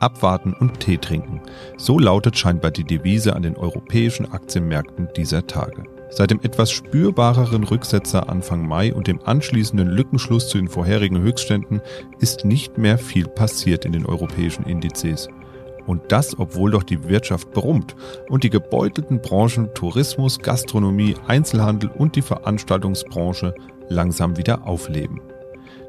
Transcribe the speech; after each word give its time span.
Abwarten 0.00 0.52
und 0.52 0.80
Tee 0.80 0.98
trinken. 0.98 1.40
So 1.76 1.98
lautet 1.98 2.36
scheinbar 2.36 2.70
die 2.70 2.84
Devise 2.84 3.36
an 3.36 3.42
den 3.42 3.56
europäischen 3.56 4.32
Aktienmärkten 4.32 5.08
dieser 5.16 5.46
Tage. 5.46 5.84
Seit 6.10 6.32
dem 6.32 6.40
etwas 6.42 6.72
spürbareren 6.72 7.62
Rücksetzer 7.62 8.28
Anfang 8.28 8.66
Mai 8.66 8.92
und 8.92 9.06
dem 9.06 9.20
anschließenden 9.24 9.88
Lückenschluss 9.88 10.48
zu 10.48 10.58
den 10.58 10.68
vorherigen 10.68 11.20
Höchstständen 11.20 11.80
ist 12.18 12.44
nicht 12.44 12.78
mehr 12.78 12.98
viel 12.98 13.28
passiert 13.28 13.84
in 13.84 13.92
den 13.92 14.06
europäischen 14.06 14.64
Indizes. 14.64 15.28
Und 15.86 16.12
das, 16.12 16.38
obwohl 16.38 16.72
doch 16.72 16.82
die 16.82 17.08
Wirtschaft 17.08 17.52
brummt 17.52 17.94
und 18.28 18.44
die 18.44 18.50
gebeutelten 18.50 19.20
Branchen 19.20 19.72
Tourismus, 19.74 20.38
Gastronomie, 20.38 21.14
Einzelhandel 21.26 21.90
und 21.90 22.16
die 22.16 22.22
Veranstaltungsbranche 22.22 23.54
langsam 23.88 24.36
wieder 24.36 24.66
aufleben. 24.66 25.20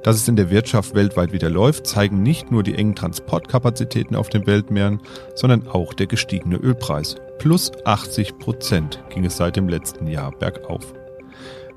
Dass 0.04 0.16
es 0.16 0.28
in 0.28 0.36
der 0.36 0.50
Wirtschaft 0.50 0.96
weltweit 0.96 1.32
wieder 1.32 1.50
läuft, 1.50 1.86
zeigen 1.86 2.24
nicht 2.24 2.52
nur 2.52 2.64
die 2.64 2.76
engen 2.76 2.96
Transportkapazitäten 2.96 4.16
auf 4.16 4.30
den 4.30 4.48
Weltmeeren, 4.48 5.00
sondern 5.36 5.68
auch 5.68 5.94
der 5.94 6.08
gestiegene 6.08 6.58
Ölpreis. 6.58 7.16
Plus 7.38 7.72
80 7.86 8.40
Prozent 8.40 9.04
ging 9.10 9.26
es 9.26 9.38
seit 9.38 9.56
dem 9.56 9.70
letzten 9.70 10.08
Jahr 10.08 10.32
bergauf. 10.32 10.94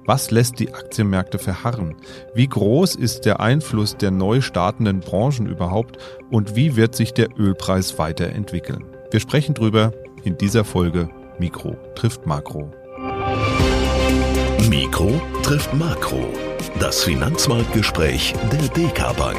Was 0.06 0.30
lässt 0.30 0.58
die 0.58 0.72
Aktienmärkte 0.72 1.38
verharren? 1.38 1.96
Wie 2.34 2.46
groß 2.46 2.94
ist 2.94 3.24
der 3.24 3.40
Einfluss 3.40 3.96
der 3.96 4.10
neu 4.10 4.42
startenden 4.42 5.00
Branchen 5.00 5.46
überhaupt 5.46 5.98
und 6.30 6.56
wie 6.56 6.76
wird 6.76 6.94
sich 6.94 7.14
der 7.14 7.28
Ölpreis 7.38 7.98
weiterentwickeln? 7.98 8.84
Wir 9.10 9.20
sprechen 9.20 9.54
drüber 9.54 9.92
in 10.22 10.36
dieser 10.36 10.64
Folge 10.64 11.08
Mikro 11.38 11.76
trifft 11.94 12.26
Makro. 12.26 12.70
Mikro 14.68 15.20
trifft 15.42 15.74
Makro. 15.74 16.53
Das 16.80 17.04
Finanzmarktgespräch 17.04 18.34
der 18.50 18.62
DK 18.68 19.16
Bank. 19.16 19.38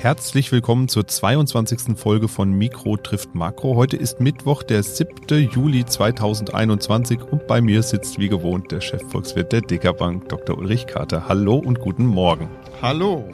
Herzlich 0.00 0.52
willkommen 0.52 0.88
zur 0.88 1.08
22. 1.08 1.98
Folge 1.98 2.28
von 2.28 2.52
Mikro 2.52 2.96
trifft 2.96 3.34
Makro. 3.34 3.74
Heute 3.74 3.96
ist 3.96 4.20
Mittwoch, 4.20 4.62
der 4.62 4.84
7. 4.84 5.50
Juli 5.50 5.84
2021 5.84 7.22
und 7.24 7.48
bei 7.48 7.60
mir 7.60 7.82
sitzt 7.82 8.20
wie 8.20 8.28
gewohnt 8.28 8.70
der 8.70 8.80
Chefvolkswirt 8.80 9.50
der 9.50 9.62
DK 9.62 9.96
Bank, 9.96 10.28
Dr. 10.28 10.56
Ulrich 10.56 10.86
Kater. 10.86 11.28
Hallo 11.28 11.56
und 11.56 11.80
guten 11.80 12.06
Morgen. 12.06 12.48
Hallo. 12.80 13.28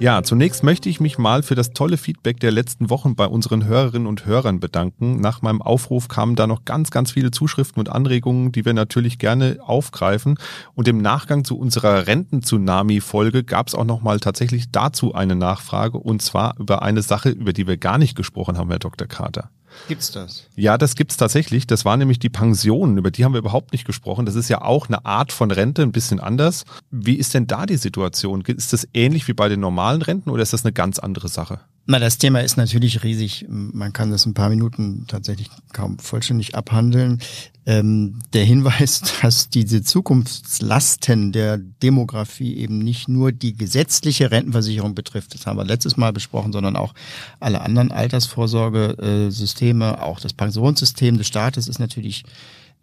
Ja, 0.00 0.22
zunächst 0.22 0.62
möchte 0.62 0.88
ich 0.88 0.98
mich 0.98 1.18
mal 1.18 1.42
für 1.42 1.54
das 1.54 1.74
tolle 1.74 1.98
Feedback 1.98 2.40
der 2.40 2.50
letzten 2.50 2.88
Wochen 2.88 3.16
bei 3.16 3.26
unseren 3.26 3.66
Hörerinnen 3.66 4.08
und 4.08 4.24
Hörern 4.24 4.58
bedanken. 4.58 5.20
Nach 5.20 5.42
meinem 5.42 5.60
Aufruf 5.60 6.08
kamen 6.08 6.36
da 6.36 6.46
noch 6.46 6.64
ganz, 6.64 6.90
ganz 6.90 7.12
viele 7.12 7.30
Zuschriften 7.30 7.80
und 7.80 7.90
Anregungen, 7.90 8.50
die 8.50 8.64
wir 8.64 8.72
natürlich 8.72 9.18
gerne 9.18 9.58
aufgreifen. 9.60 10.38
Und 10.74 10.88
im 10.88 11.02
Nachgang 11.02 11.44
zu 11.44 11.58
unserer 11.58 12.06
Renten-Tsunami-Folge 12.06 13.44
gab 13.44 13.68
es 13.68 13.74
auch 13.74 13.84
nochmal 13.84 14.20
tatsächlich 14.20 14.70
dazu 14.70 15.14
eine 15.14 15.36
Nachfrage 15.36 15.98
und 15.98 16.22
zwar 16.22 16.58
über 16.58 16.80
eine 16.80 17.02
Sache, 17.02 17.28
über 17.28 17.52
die 17.52 17.66
wir 17.66 17.76
gar 17.76 17.98
nicht 17.98 18.16
gesprochen 18.16 18.56
haben, 18.56 18.70
Herr 18.70 18.78
Dr. 18.78 19.06
Carter. 19.06 19.50
Gibt's 19.88 20.10
das? 20.10 20.46
Ja, 20.56 20.78
das 20.78 20.94
gibt's 20.94 21.16
tatsächlich. 21.16 21.66
Das 21.66 21.84
war 21.84 21.96
nämlich 21.96 22.18
die 22.18 22.28
Pensionen, 22.28 22.98
über 22.98 23.10
die 23.10 23.24
haben 23.24 23.32
wir 23.32 23.38
überhaupt 23.38 23.72
nicht 23.72 23.84
gesprochen. 23.84 24.26
Das 24.26 24.34
ist 24.34 24.48
ja 24.48 24.62
auch 24.62 24.88
eine 24.88 25.04
Art 25.04 25.32
von 25.32 25.50
Rente, 25.50 25.82
ein 25.82 25.92
bisschen 25.92 26.20
anders. 26.20 26.64
Wie 26.90 27.14
ist 27.14 27.34
denn 27.34 27.46
da 27.46 27.66
die 27.66 27.76
Situation? 27.76 28.42
Ist 28.42 28.72
das 28.72 28.88
ähnlich 28.94 29.28
wie 29.28 29.34
bei 29.34 29.48
den 29.48 29.60
normalen 29.60 30.02
Renten 30.02 30.30
oder 30.30 30.42
ist 30.42 30.52
das 30.52 30.64
eine 30.64 30.72
ganz 30.72 30.98
andere 30.98 31.28
Sache? 31.28 31.60
Na, 31.86 31.98
das 31.98 32.18
Thema 32.18 32.40
ist 32.40 32.56
natürlich 32.56 33.02
riesig. 33.02 33.46
Man 33.48 33.92
kann 33.92 34.10
das 34.10 34.24
in 34.24 34.30
ein 34.30 34.34
paar 34.34 34.50
Minuten 34.50 35.06
tatsächlich 35.08 35.50
kaum 35.72 35.98
vollständig 35.98 36.54
abhandeln. 36.54 37.20
Ähm, 37.66 38.20
der 38.32 38.44
Hinweis, 38.44 39.02
dass 39.22 39.48
diese 39.48 39.82
Zukunftslasten 39.82 41.32
der 41.32 41.58
Demografie 41.58 42.56
eben 42.56 42.78
nicht 42.78 43.08
nur 43.08 43.32
die 43.32 43.56
gesetzliche 43.56 44.30
Rentenversicherung 44.30 44.94
betrifft, 44.94 45.34
das 45.34 45.46
haben 45.46 45.58
wir 45.58 45.64
letztes 45.64 45.96
Mal 45.96 46.12
besprochen, 46.12 46.52
sondern 46.52 46.76
auch 46.76 46.94
alle 47.40 47.60
anderen 47.60 47.92
Altersvorsorgesysteme, 47.92 50.02
auch 50.02 50.20
das 50.20 50.32
Pensionssystem 50.32 51.18
des 51.18 51.26
Staates 51.26 51.66
ist 51.66 51.80
natürlich 51.80 52.24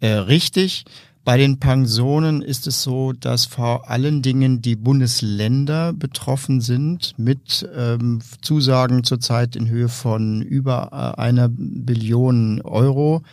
äh, 0.00 0.08
richtig. 0.08 0.84
Bei 1.28 1.36
den 1.36 1.60
Pensionen 1.60 2.40
ist 2.40 2.66
es 2.66 2.82
so, 2.82 3.12
dass 3.12 3.44
vor 3.44 3.90
allen 3.90 4.22
Dingen 4.22 4.62
die 4.62 4.76
Bundesländer 4.76 5.92
betroffen 5.92 6.62
sind 6.62 7.12
mit 7.18 7.68
ähm, 7.76 8.20
Zusagen 8.40 9.04
zurzeit 9.04 9.54
in 9.54 9.68
Höhe 9.68 9.90
von 9.90 10.40
über 10.40 10.88
äh, 10.90 11.20
einer 11.20 11.50
Billion 11.50 12.62
Euro. 12.62 13.24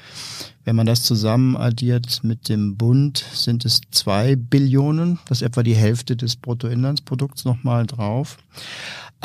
Wenn 0.66 0.76
man 0.76 0.88
das 0.88 1.04
zusammen 1.04 1.56
addiert 1.56 2.20
mit 2.22 2.50
dem 2.50 2.76
Bund, 2.76 3.24
sind 3.32 3.64
es 3.64 3.80
zwei 3.92 4.36
Billionen. 4.36 5.20
Das 5.30 5.40
ist 5.40 5.48
etwa 5.48 5.64
die 5.64 5.76
Hälfte 5.76 6.18
des 6.18 6.36
Bruttoinlandsprodukts 6.36 7.46
nochmal 7.46 7.86
drauf. 7.86 8.40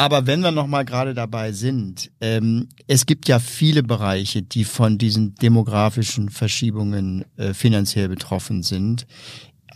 Aber 0.00 0.26
wenn 0.26 0.40
wir 0.40 0.50
noch 0.50 0.66
mal 0.66 0.86
gerade 0.86 1.12
dabei 1.12 1.52
sind, 1.52 2.10
ähm, 2.22 2.68
es 2.86 3.04
gibt 3.04 3.28
ja 3.28 3.38
viele 3.38 3.82
Bereiche, 3.82 4.40
die 4.40 4.64
von 4.64 4.96
diesen 4.96 5.34
demografischen 5.34 6.30
Verschiebungen 6.30 7.26
äh, 7.36 7.52
finanziell 7.52 8.08
betroffen 8.08 8.62
sind. 8.62 9.06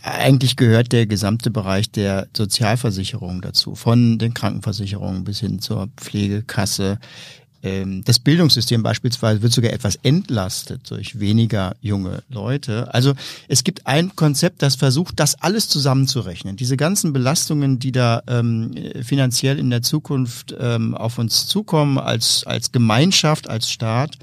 Eigentlich 0.01 0.55
gehört 0.55 0.93
der 0.93 1.05
gesamte 1.05 1.51
Bereich 1.51 1.91
der 1.91 2.27
Sozialversicherung 2.35 3.43
dazu, 3.43 3.75
von 3.75 4.17
den 4.17 4.33
Krankenversicherungen 4.33 5.25
bis 5.25 5.41
hin 5.41 5.59
zur 5.59 5.89
Pflegekasse, 5.95 6.97
das 8.03 8.19
Bildungssystem 8.19 8.83
beispielsweise 8.83 9.41
wird 9.41 9.53
sogar 9.53 9.73
etwas 9.73 9.95
entlastet 10.03 10.89
durch 10.91 11.19
weniger 11.19 11.75
junge 11.81 12.21
Leute. 12.29 12.93
Also 12.93 13.13
es 13.47 13.63
gibt 13.63 13.87
ein 13.87 14.15
Konzept, 14.15 14.61
das 14.61 14.75
versucht, 14.75 15.19
das 15.19 15.41
alles 15.41 15.67
zusammenzurechnen. 15.67 16.57
Diese 16.57 16.77
ganzen 16.77 17.11
Belastungen, 17.11 17.79
die 17.79 17.91
da 17.91 18.21
ähm, 18.27 18.75
finanziell 19.01 19.57
in 19.57 19.69
der 19.69 19.81
Zukunft 19.81 20.55
ähm, 20.59 20.95
auf 20.95 21.17
uns 21.17 21.47
zukommen, 21.47 21.97
als, 21.97 22.43
als 22.45 22.71
Gemeinschaft, 22.71 23.49
als 23.49 23.71
Staat. 23.71 24.17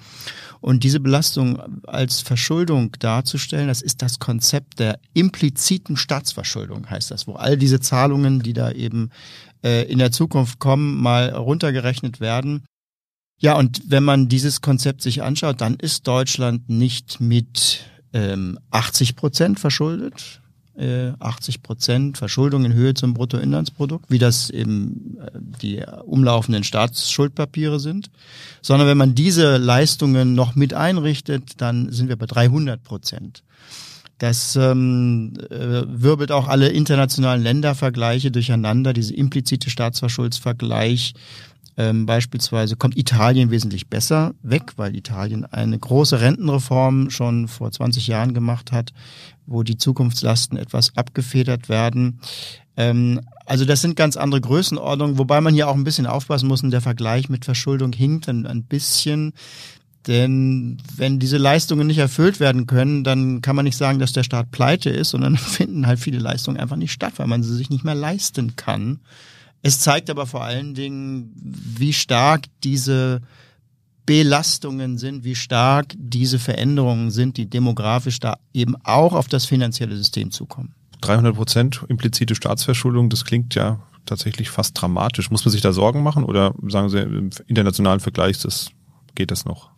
Und 0.61 0.85
diese 0.85 1.01
Belastung 1.01 1.61
als 1.89 2.21
Verschuldung 2.21 2.93
darzustellen, 3.01 3.67
das 3.67 3.83
ist 3.83 4.01
das 4.01 4.21
Konzept 4.21 4.79
der 4.79 5.01
impliziten 5.13 5.97
Staatsverschuldung, 5.97 6.89
heißt 6.89 7.11
das, 7.11 7.27
wo 7.27 7.33
all 7.33 7.57
diese 7.57 7.81
Zahlungen, 7.81 8.41
die 8.41 8.53
da 8.53 8.71
eben 8.71 9.11
äh, 9.65 9.91
in 9.91 9.99
der 9.99 10.13
Zukunft 10.13 10.61
kommen, 10.61 11.03
mal 11.03 11.31
runtergerechnet 11.31 12.21
werden 12.21 12.63
ja, 13.43 13.55
und 13.55 13.83
wenn 13.89 14.05
man 14.05 14.29
dieses 14.29 14.61
Konzept 14.61 15.03
sich 15.03 15.25
anschaut, 15.25 15.61
dann 15.61 15.75
ist 15.75 16.07
Deutschland 16.07 16.69
nicht 16.71 17.21
mit 17.21 17.81
ähm, 18.13 18.57
80 18.71 19.17
Prozent 19.17 19.59
verschuldet. 19.59 20.41
Äh, 20.77 21.11
80 21.19 21.61
Prozent 21.65 22.19
Verschuldung 22.19 22.65
in 22.65 22.73
Höhe 22.73 22.95
zum 22.95 23.15
Bruttoinlandsprodukt, 23.15 24.05
wie 24.09 24.21
das 24.21 24.49
eben 24.49 25.19
äh, 25.19 25.31
die 25.61 25.83
umlaufenden 26.05 26.63
Staatsschuldpapiere 26.63 27.81
sind, 27.81 28.11
sondern 28.63 28.87
wenn 28.87 28.97
man 28.97 29.17
diese 29.17 29.57
Leistungen 29.57 30.35
noch 30.35 30.55
mit 30.55 30.73
einrichtet, 30.73 31.61
dann 31.61 31.91
sind 31.91 32.09
wir 32.09 32.17
bei 32.17 32.27
300 32.27 32.81
Prozent. 32.85 33.43
Das 34.19 34.55
ähm, 34.55 35.33
äh, 35.51 35.83
wirbelt 35.85 36.31
auch 36.31 36.47
alle 36.47 36.69
internationalen 36.69 37.43
Ländervergleiche 37.43 38.31
durcheinander, 38.31 38.93
diese 38.93 39.15
implizite 39.15 39.69
Staatsverschuldsvergleich 39.69 41.15
ähm, 41.77 42.05
beispielsweise 42.05 42.77
kommt 42.77 42.99
Italien 42.99 43.51
wesentlich 43.51 43.89
besser 43.89 44.35
weg, 44.43 44.73
weil 44.77 44.95
Italien 44.95 45.45
eine 45.47 45.79
große 45.79 46.21
Rentenreform 46.21 47.11
schon 47.11 47.49
vor 47.49 47.71
20 47.71 48.07
Jahren 48.07 48.35
gemacht 48.35 48.73
hat, 48.73 48.93
wo 49.47 49.63
die 49.63 49.79
Zukunftslasten 49.79 50.59
etwas 50.59 50.97
abgefedert 50.97 51.69
werden. 51.69 52.21
Ähm, 52.77 53.21
also 53.47 53.65
das 53.65 53.81
sind 53.81 53.97
ganz 53.97 54.17
andere 54.17 54.41
Größenordnungen, 54.41 55.19
wobei 55.19 55.41
man 55.41 55.55
hier 55.55 55.69
auch 55.69 55.75
ein 55.75 55.85
bisschen 55.85 56.07
aufpassen 56.07 56.49
muss 56.49 56.63
und 56.63 56.71
der 56.71 56.81
Vergleich 56.81 57.29
mit 57.29 57.45
Verschuldung 57.45 57.93
hinkt 57.93 58.29
ein, 58.29 58.47
ein 58.47 58.65
bisschen. 58.65 59.33
Denn 60.07 60.79
wenn 60.97 61.19
diese 61.19 61.39
Leistungen 61.39 61.87
nicht 61.87 61.99
erfüllt 61.99 62.41
werden 62.41 62.67
können, 62.67 63.05
dann 63.05 63.41
kann 63.41 63.57
man 63.57 63.65
nicht 63.65 63.77
sagen, 63.77 63.99
dass 63.99 64.13
der 64.13 64.25
Staat 64.25 64.51
pleite 64.51 64.91
ist, 64.91 65.11
sondern 65.11 65.37
finden 65.39 65.87
halt 65.87 66.01
viele 66.01 66.19
Leistungen 66.19 66.59
einfach 66.59 66.77
nicht 66.77 66.93
statt, 66.93 67.15
weil 67.17 67.29
man 67.29 67.43
sie 67.43 67.55
sich 67.55 67.71
nicht 67.71 67.85
mehr 67.85 67.95
leisten 67.95 68.57
kann. 68.57 69.01
Es 69.63 69.79
zeigt 69.81 70.11
aber 70.11 70.27
vor 70.27 70.43
allen 70.43 70.75
Dingen, 70.75 71.33
wie 71.35 71.93
stark 71.93 72.47
diese 72.65 73.21
Belastungen 74.05 74.99
sind, 74.99 75.23
wie 75.23 75.37
stark 75.37 75.95
diese 75.97 76.41
Veränderungen 76.41 77.11
sind, 77.13 77.37
die 77.37 77.49
demografisch 77.49 78.19
da 78.19 78.39
eben 78.53 78.75
auch 78.83 79.13
auf 79.13 79.29
das 79.29 79.47
finanzielle 79.47 79.97
System 79.97 80.33
zukommen. 80.33 80.75
300 81.03 81.37
Prozent 81.37 81.85
implizite 81.89 82.35
Staatsverschuldung, 82.35 83.09
das 83.09 83.25
klingt 83.25 83.55
ja 83.55 83.81
tatsächlich 84.05 84.51
fast 84.51 84.81
dramatisch. 84.81 85.31
Muss 85.31 85.45
man 85.45 85.53
sich 85.53 85.61
da 85.61 85.73
Sorgen 85.73 86.03
machen 86.03 86.25
oder 86.25 86.55
sagen 86.67 86.89
Sie, 86.89 86.99
im 86.99 87.31
internationalen 87.47 88.01
Vergleich 88.01 88.33
ist 88.33 88.45
das 88.45 88.71
geht 89.15 89.31
das 89.31 89.45
noch? 89.45 89.71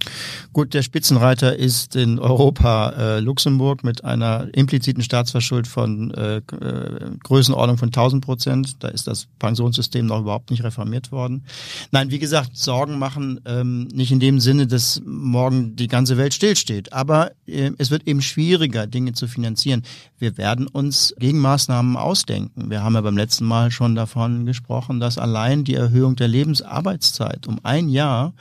Gut, 0.52 0.74
der 0.74 0.82
Spitzenreiter 0.82 1.56
ist 1.56 1.96
in 1.96 2.18
Europa 2.18 2.90
äh, 2.90 3.20
Luxemburg 3.20 3.84
mit 3.84 4.04
einer 4.04 4.48
impliziten 4.52 5.02
Staatsverschuld 5.02 5.66
von 5.66 6.12
äh, 6.12 6.36
äh 6.36 7.10
Größenordnung 7.22 7.78
von 7.78 7.88
1000 7.88 8.24
Prozent. 8.24 8.82
Da 8.82 8.88
ist 8.88 9.06
das 9.06 9.26
Pensionssystem 9.38 10.06
noch 10.06 10.20
überhaupt 10.20 10.50
nicht 10.50 10.62
reformiert 10.62 11.12
worden. 11.12 11.44
Nein, 11.90 12.10
wie 12.10 12.18
gesagt, 12.18 12.56
Sorgen 12.56 12.98
machen 12.98 13.40
ähm, 13.46 13.88
nicht 13.92 14.12
in 14.12 14.20
dem 14.20 14.40
Sinne, 14.40 14.66
dass 14.66 15.02
morgen 15.04 15.76
die 15.76 15.88
ganze 15.88 16.16
Welt 16.16 16.34
stillsteht. 16.34 16.92
Aber 16.92 17.32
äh, 17.46 17.72
es 17.78 17.90
wird 17.90 18.06
eben 18.06 18.22
schwieriger, 18.22 18.86
Dinge 18.86 19.12
zu 19.12 19.26
finanzieren. 19.26 19.82
Wir 20.18 20.36
werden 20.38 20.66
uns 20.66 21.14
Gegenmaßnahmen 21.18 21.96
ausdenken. 21.96 22.70
Wir 22.70 22.82
haben 22.82 22.94
ja 22.94 23.00
beim 23.00 23.16
letzten 23.16 23.44
Mal 23.44 23.70
schon 23.70 23.94
davon 23.94 24.46
gesprochen, 24.46 25.00
dass 25.00 25.18
allein 25.18 25.64
die 25.64 25.74
Erhöhung 25.74 26.16
der 26.16 26.28
Lebensarbeitszeit 26.28 27.46
um 27.46 27.58
ein 27.62 27.88
Jahr 27.88 28.34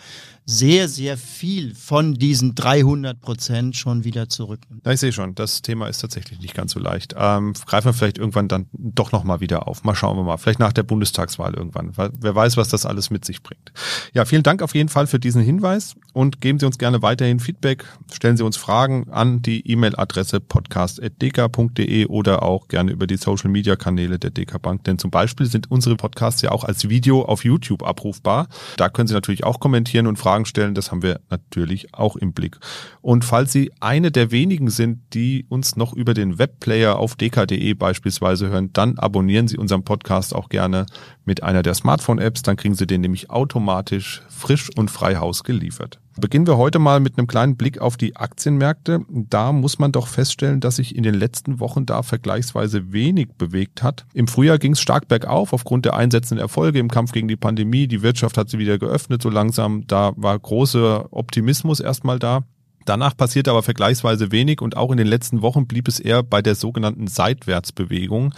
sehr, 0.46 0.90
sehr 0.90 1.18
viel 1.18 1.74
von 1.74 2.16
diesen 2.16 2.54
300 2.54 3.22
Prozent 3.22 3.76
schon 3.76 4.04
wieder 4.04 4.28
zurück. 4.28 4.60
Ja, 4.86 4.92
ich 4.92 5.00
sehe 5.00 5.14
schon, 5.14 5.36
das 5.36 5.62
Thema 5.62 5.88
ist 5.88 6.00
tatsächlich 6.00 6.40
nicht 6.40 6.54
ganz 6.54 6.74
so 6.74 6.80
leicht. 6.80 7.16
Ähm, 7.18 7.54
greifen 7.66 7.88
wir 7.88 7.94
vielleicht 7.94 8.18
irgendwann 8.18 8.50
dann 8.50 8.68
doch 8.74 9.12
nochmal 9.12 9.40
wieder 9.40 9.68
auf. 9.68 9.84
Mal 9.84 9.96
schauen 9.96 10.18
wir 10.18 10.24
mal. 10.24 10.38
Vielleicht 10.38 10.60
nach 10.60 10.74
der 10.74 10.84
Bundestagswahl 10.84 11.54
irgendwann. 11.54 11.94
Wer 11.96 12.36
weiß, 12.36 12.58
was 12.58 12.68
das 12.68 12.86
alles 12.86 13.10
mit 13.10 13.24
sich 13.24 13.42
bringt. 13.42 13.72
Ja, 14.14 14.26
vielen 14.26 14.44
Dank 14.44 14.62
auf 14.62 14.76
jeden 14.76 14.90
Fall 14.90 15.08
für 15.08 15.20
diesen 15.20 15.42
Hinweis 15.42 15.96
und 16.12 16.42
geben 16.42 16.60
Sie 16.60 16.66
uns 16.66 16.78
gerne 16.78 17.02
weiterhin 17.02 17.40
Feedback. 17.40 17.86
Stellen 18.12 18.36
Sie 18.36 18.44
uns 18.44 18.58
Fragen 18.58 19.10
an 19.12 19.42
die 19.42 19.66
E-Mail-Adresse 19.70 20.42
podcast.dk.de 20.42 22.06
oder 22.08 22.44
auch 22.44 22.68
gerne 22.68 22.92
über 22.92 23.08
die 23.08 23.18
Social-Media-Kanäle 23.18 24.20
der 24.20 24.32
DK 24.32 24.62
Bank. 24.62 24.84
Denn 24.84 25.00
zum 25.00 25.10
Beispiel 25.10 25.46
sind 25.46 25.72
unsere 25.72 25.96
Podcasts 25.96 26.42
ja 26.42 26.52
auch 26.52 26.66
als 26.66 26.90
Video 26.90 27.24
auf 27.24 27.46
YouTube 27.46 27.84
abrufbar. 27.84 28.48
Da 28.76 28.90
können 28.90 29.08
Sie 29.08 29.14
natürlich 29.14 29.46
auch 29.46 29.60
kommentieren 29.60 30.08
und 30.08 30.18
Fragen 30.18 30.33
Fragen 30.34 30.46
stellen, 30.46 30.74
das 30.74 30.90
haben 30.90 31.04
wir 31.04 31.20
natürlich 31.30 31.94
auch 31.94 32.16
im 32.16 32.34
Blick. 32.34 32.58
Und 33.02 33.24
falls 33.24 33.52
Sie 33.52 33.72
eine 33.80 34.10
der 34.10 34.32
wenigen 34.32 34.72
sind, 34.72 35.14
die 35.14 35.46
uns 35.48 35.76
noch 35.76 35.94
über 35.94 36.16
den 36.16 36.40
Webplayer 36.40 36.98
auf 36.98 37.16
dk.de 37.16 37.76
beispielsweise 37.76 38.50
hören, 38.50 38.74
dann 38.74 38.98
abonnieren 38.98 39.48
Sie 39.48 39.60
unseren 39.60 39.84
Podcast 39.84 40.34
auch 40.34 40.50
gerne 40.50 40.88
mit 41.24 41.44
einer 41.44 41.62
der 41.62 41.76
Smartphone-Apps, 41.76 42.42
dann 42.42 42.56
kriegen 42.56 42.74
Sie 42.74 42.88
den 42.88 43.02
nämlich 43.02 43.30
automatisch 43.30 44.24
frisch 44.28 44.72
und 44.76 44.90
frei 44.90 45.18
Haus 45.18 45.44
geliefert. 45.44 46.00
Beginnen 46.20 46.46
wir 46.46 46.58
heute 46.58 46.78
mal 46.78 47.00
mit 47.00 47.18
einem 47.18 47.28
kleinen 47.28 47.58
Blick 47.58 47.80
auf 47.80 47.98
die 47.98 48.16
Aktienmärkte. 48.16 49.02
Da 49.10 49.52
muss 49.52 49.80
man 49.80 49.92
doch 49.92 50.08
feststellen, 50.08 50.60
dass 50.60 50.76
sich 50.76 50.96
in 50.96 51.04
den 51.04 51.16
letzten 51.16 51.60
Wochen 51.60 51.86
da 51.86 52.04
vergleichsweise 52.04 52.94
wenig 52.94 53.30
bewegt 53.38 53.82
hat. 53.82 54.06
Im 54.14 54.28
Frühjahr 54.28 54.60
ging 54.60 54.74
es 54.74 54.82
stark 54.82 55.08
bergauf 55.08 55.54
aufgrund 55.54 55.86
der 55.86 55.96
einsetzenden 55.96 56.42
Erfolge 56.42 56.80
im 56.80 56.90
Kampf 56.90 57.14
gegen 57.14 57.28
die 57.28 57.36
Pandemie. 57.36 57.88
Die 57.88 58.04
Wirtschaft 58.04 58.38
hat 58.38 58.50
sie 58.50 58.60
wieder 58.60 58.78
geöffnet 58.78 59.24
so 59.24 59.30
langsam. 59.30 59.88
Da 59.88 60.14
war 60.16 60.38
großer 60.38 61.08
Optimismus 61.12 61.80
erstmal 61.80 62.20
da. 62.20 62.44
Danach 62.86 63.16
passierte 63.16 63.52
aber 63.52 63.64
vergleichsweise 63.64 64.32
wenig 64.32 64.62
und 64.62 64.78
auch 64.78 64.92
in 64.92 64.98
den 64.98 65.08
letzten 65.08 65.42
Wochen 65.42 65.68
blieb 65.68 65.88
es 65.88 66.00
eher 66.00 66.22
bei 66.22 66.42
der 66.42 66.56
sogenannten 66.56 67.08
Seitwärtsbewegung. 67.08 68.34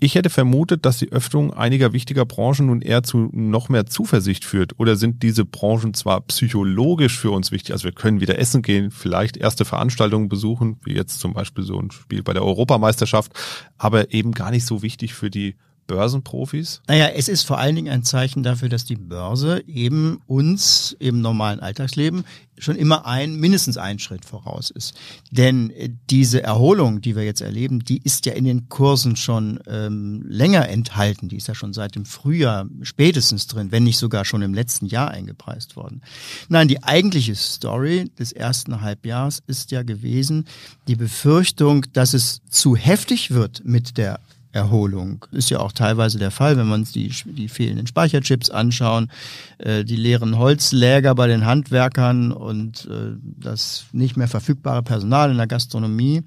Ich 0.00 0.14
hätte 0.14 0.30
vermutet, 0.30 0.86
dass 0.86 0.98
die 0.98 1.10
Öffnung 1.10 1.52
einiger 1.52 1.92
wichtiger 1.92 2.24
Branchen 2.24 2.66
nun 2.66 2.82
eher 2.82 3.02
zu 3.02 3.30
noch 3.32 3.68
mehr 3.68 3.86
Zuversicht 3.86 4.44
führt. 4.44 4.78
Oder 4.78 4.94
sind 4.94 5.24
diese 5.24 5.44
Branchen 5.44 5.92
zwar 5.92 6.20
psychologisch 6.20 7.18
für 7.18 7.32
uns 7.32 7.50
wichtig, 7.50 7.72
also 7.72 7.84
wir 7.84 7.92
können 7.92 8.20
wieder 8.20 8.38
essen 8.38 8.62
gehen, 8.62 8.92
vielleicht 8.92 9.36
erste 9.36 9.64
Veranstaltungen 9.64 10.28
besuchen, 10.28 10.78
wie 10.84 10.94
jetzt 10.94 11.18
zum 11.18 11.32
Beispiel 11.32 11.64
so 11.64 11.80
ein 11.80 11.90
Spiel 11.90 12.22
bei 12.22 12.32
der 12.32 12.44
Europameisterschaft, 12.44 13.32
aber 13.76 14.12
eben 14.12 14.32
gar 14.32 14.52
nicht 14.52 14.66
so 14.66 14.82
wichtig 14.82 15.14
für 15.14 15.30
die 15.30 15.56
Börsenprofis? 15.88 16.82
Naja, 16.86 17.08
es 17.08 17.26
ist 17.26 17.42
vor 17.42 17.58
allen 17.58 17.74
Dingen 17.74 17.92
ein 17.92 18.04
Zeichen 18.04 18.44
dafür, 18.44 18.68
dass 18.68 18.84
die 18.84 18.94
Börse 18.94 19.64
eben 19.66 20.20
uns 20.26 20.94
im 21.00 21.20
normalen 21.20 21.58
Alltagsleben 21.58 22.24
schon 22.58 22.76
immer 22.76 23.06
ein, 23.06 23.36
mindestens 23.36 23.76
einen 23.76 23.98
Schritt 23.98 24.24
voraus 24.24 24.70
ist. 24.70 24.94
Denn 25.30 25.70
äh, 25.70 25.90
diese 26.10 26.42
Erholung, 26.42 27.00
die 27.00 27.16
wir 27.16 27.24
jetzt 27.24 27.40
erleben, 27.40 27.80
die 27.80 27.98
ist 28.02 28.26
ja 28.26 28.34
in 28.34 28.44
den 28.44 28.68
Kursen 28.68 29.16
schon 29.16 29.60
ähm, 29.66 30.24
länger 30.28 30.68
enthalten. 30.68 31.28
Die 31.28 31.36
ist 31.36 31.48
ja 31.48 31.54
schon 31.54 31.72
seit 31.72 31.94
dem 31.94 32.04
Frühjahr 32.04 32.66
spätestens 32.82 33.46
drin, 33.46 33.72
wenn 33.72 33.84
nicht 33.84 33.98
sogar 33.98 34.24
schon 34.24 34.42
im 34.42 34.54
letzten 34.54 34.86
Jahr 34.86 35.10
eingepreist 35.10 35.76
worden. 35.76 36.02
Nein, 36.48 36.68
die 36.68 36.82
eigentliche 36.82 37.34
Story 37.34 38.10
des 38.18 38.32
ersten 38.32 38.80
Halbjahres 38.80 39.42
ist 39.46 39.70
ja 39.70 39.82
gewesen, 39.82 40.44
die 40.86 40.96
Befürchtung, 40.96 41.86
dass 41.92 42.12
es 42.12 42.42
zu 42.50 42.76
heftig 42.76 43.30
wird 43.30 43.62
mit 43.64 43.96
der 43.96 44.20
Erholung. 44.58 45.24
Ist 45.32 45.50
ja 45.50 45.60
auch 45.60 45.72
teilweise 45.72 46.18
der 46.18 46.30
Fall, 46.30 46.56
wenn 46.56 46.66
man 46.66 46.80
uns 46.80 46.92
die, 46.92 47.12
die 47.24 47.48
fehlenden 47.48 47.86
Speicherchips 47.86 48.50
anschauen, 48.50 49.10
äh, 49.58 49.84
die 49.84 49.96
leeren 49.96 50.36
Holzläger 50.36 51.14
bei 51.14 51.26
den 51.26 51.46
Handwerkern 51.46 52.32
und 52.32 52.86
äh, 52.86 53.16
das 53.22 53.86
nicht 53.92 54.16
mehr 54.16 54.28
verfügbare 54.28 54.82
Personal 54.82 55.30
in 55.30 55.36
der 55.36 55.46
Gastronomie. 55.46 56.22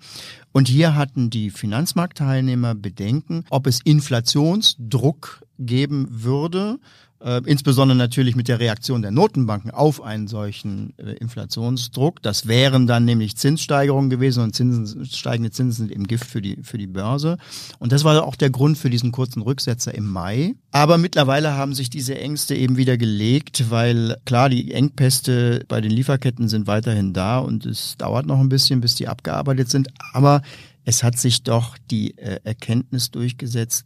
Und 0.51 0.67
hier 0.67 0.95
hatten 0.95 1.29
die 1.29 1.49
Finanzmarktteilnehmer 1.49 2.75
Bedenken, 2.75 3.45
ob 3.49 3.67
es 3.67 3.79
Inflationsdruck 3.81 5.43
geben 5.59 6.07
würde 6.09 6.79
äh, 7.23 7.41
insbesondere 7.45 7.97
natürlich 7.97 8.35
mit 8.35 8.47
der 8.47 8.59
Reaktion 8.59 9.01
der 9.01 9.11
Notenbanken 9.11 9.71
auf 9.71 10.01
einen 10.01 10.27
solchen 10.27 10.93
äh, 10.97 11.13
Inflationsdruck. 11.13 12.21
Das 12.21 12.47
wären 12.47 12.87
dann 12.87 13.05
nämlich 13.05 13.37
Zinssteigerungen 13.37 14.09
gewesen 14.09 14.43
und 14.43 14.55
Zinsen, 14.55 15.05
steigende 15.05 15.51
Zinsen 15.51 15.87
sind 15.87 15.91
eben 15.91 16.07
Gift 16.07 16.25
für 16.25 16.41
die, 16.41 16.57
für 16.63 16.77
die 16.77 16.87
Börse. 16.87 17.37
Und 17.79 17.91
das 17.91 18.03
war 18.03 18.23
auch 18.23 18.35
der 18.35 18.49
Grund 18.49 18.77
für 18.77 18.89
diesen 18.89 19.11
kurzen 19.11 19.41
Rücksetzer 19.41 19.93
im 19.93 20.07
Mai. 20.07 20.55
Aber 20.71 20.97
mittlerweile 20.97 21.55
haben 21.55 21.73
sich 21.73 21.89
diese 21.89 22.17
Ängste 22.17 22.55
eben 22.55 22.77
wieder 22.77 22.97
gelegt, 22.97 23.69
weil 23.69 24.17
klar, 24.25 24.49
die 24.49 24.71
Engpässe 24.71 25.63
bei 25.67 25.81
den 25.81 25.91
Lieferketten 25.91 26.47
sind 26.47 26.67
weiterhin 26.67 27.13
da 27.13 27.39
und 27.39 27.65
es 27.65 27.97
dauert 27.97 28.25
noch 28.25 28.39
ein 28.39 28.49
bisschen, 28.49 28.81
bis 28.81 28.95
die 28.95 29.07
abgearbeitet 29.07 29.69
sind. 29.69 29.89
Aber 30.13 30.41
es 30.85 31.03
hat 31.03 31.17
sich 31.17 31.43
doch 31.43 31.77
die 31.89 32.17
äh, 32.17 32.39
Erkenntnis 32.43 33.11
durchgesetzt, 33.11 33.85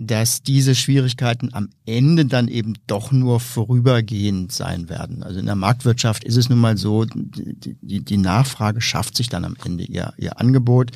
dass 0.00 0.44
diese 0.44 0.76
Schwierigkeiten 0.76 1.52
am 1.52 1.70
Ende 1.84 2.24
dann 2.24 2.46
eben 2.46 2.74
doch 2.86 3.10
nur 3.10 3.40
vorübergehend 3.40 4.52
sein 4.52 4.88
werden. 4.88 5.24
Also 5.24 5.40
in 5.40 5.46
der 5.46 5.56
Marktwirtschaft 5.56 6.22
ist 6.22 6.36
es 6.36 6.48
nun 6.48 6.60
mal 6.60 6.76
so, 6.76 7.04
die, 7.04 7.76
die, 7.82 8.04
die 8.04 8.16
Nachfrage 8.16 8.80
schafft 8.80 9.16
sich 9.16 9.28
dann 9.28 9.44
am 9.44 9.56
Ende 9.64 9.82
ihr, 9.82 10.12
ihr 10.16 10.40
Angebot. 10.40 10.92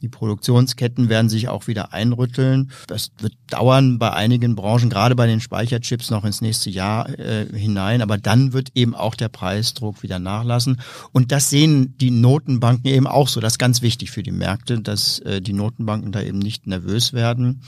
Die 0.00 0.08
Produktionsketten 0.08 1.10
werden 1.10 1.28
sich 1.28 1.48
auch 1.48 1.66
wieder 1.66 1.92
einrütteln. 1.92 2.70
Das 2.86 3.10
wird 3.18 3.34
dauern 3.48 3.98
bei 3.98 4.14
einigen 4.14 4.56
Branchen, 4.56 4.88
gerade 4.88 5.14
bei 5.14 5.26
den 5.26 5.40
Speicherchips 5.40 6.08
noch 6.08 6.24
ins 6.24 6.40
nächste 6.40 6.70
Jahr 6.70 7.06
äh, 7.18 7.46
hinein. 7.52 8.00
Aber 8.00 8.16
dann 8.16 8.54
wird 8.54 8.70
eben 8.74 8.94
auch 8.94 9.14
der 9.14 9.28
Preisdruck 9.28 10.02
wieder 10.02 10.18
nachlassen. 10.18 10.80
Und 11.12 11.32
das 11.32 11.50
sehen 11.50 11.98
die 11.98 12.10
Notenbanken 12.10 12.90
eben 12.90 13.06
auch 13.06 13.28
so. 13.28 13.40
Das 13.40 13.54
ist 13.54 13.58
ganz 13.58 13.82
wichtig 13.82 14.10
für 14.10 14.22
die 14.22 14.32
Märkte, 14.32 14.80
dass 14.80 15.18
äh, 15.18 15.42
die 15.42 15.52
Notenbanken 15.52 16.12
da 16.12 16.22
eben 16.22 16.38
nicht 16.38 16.66
nervös 16.66 17.12
werden. 17.12 17.60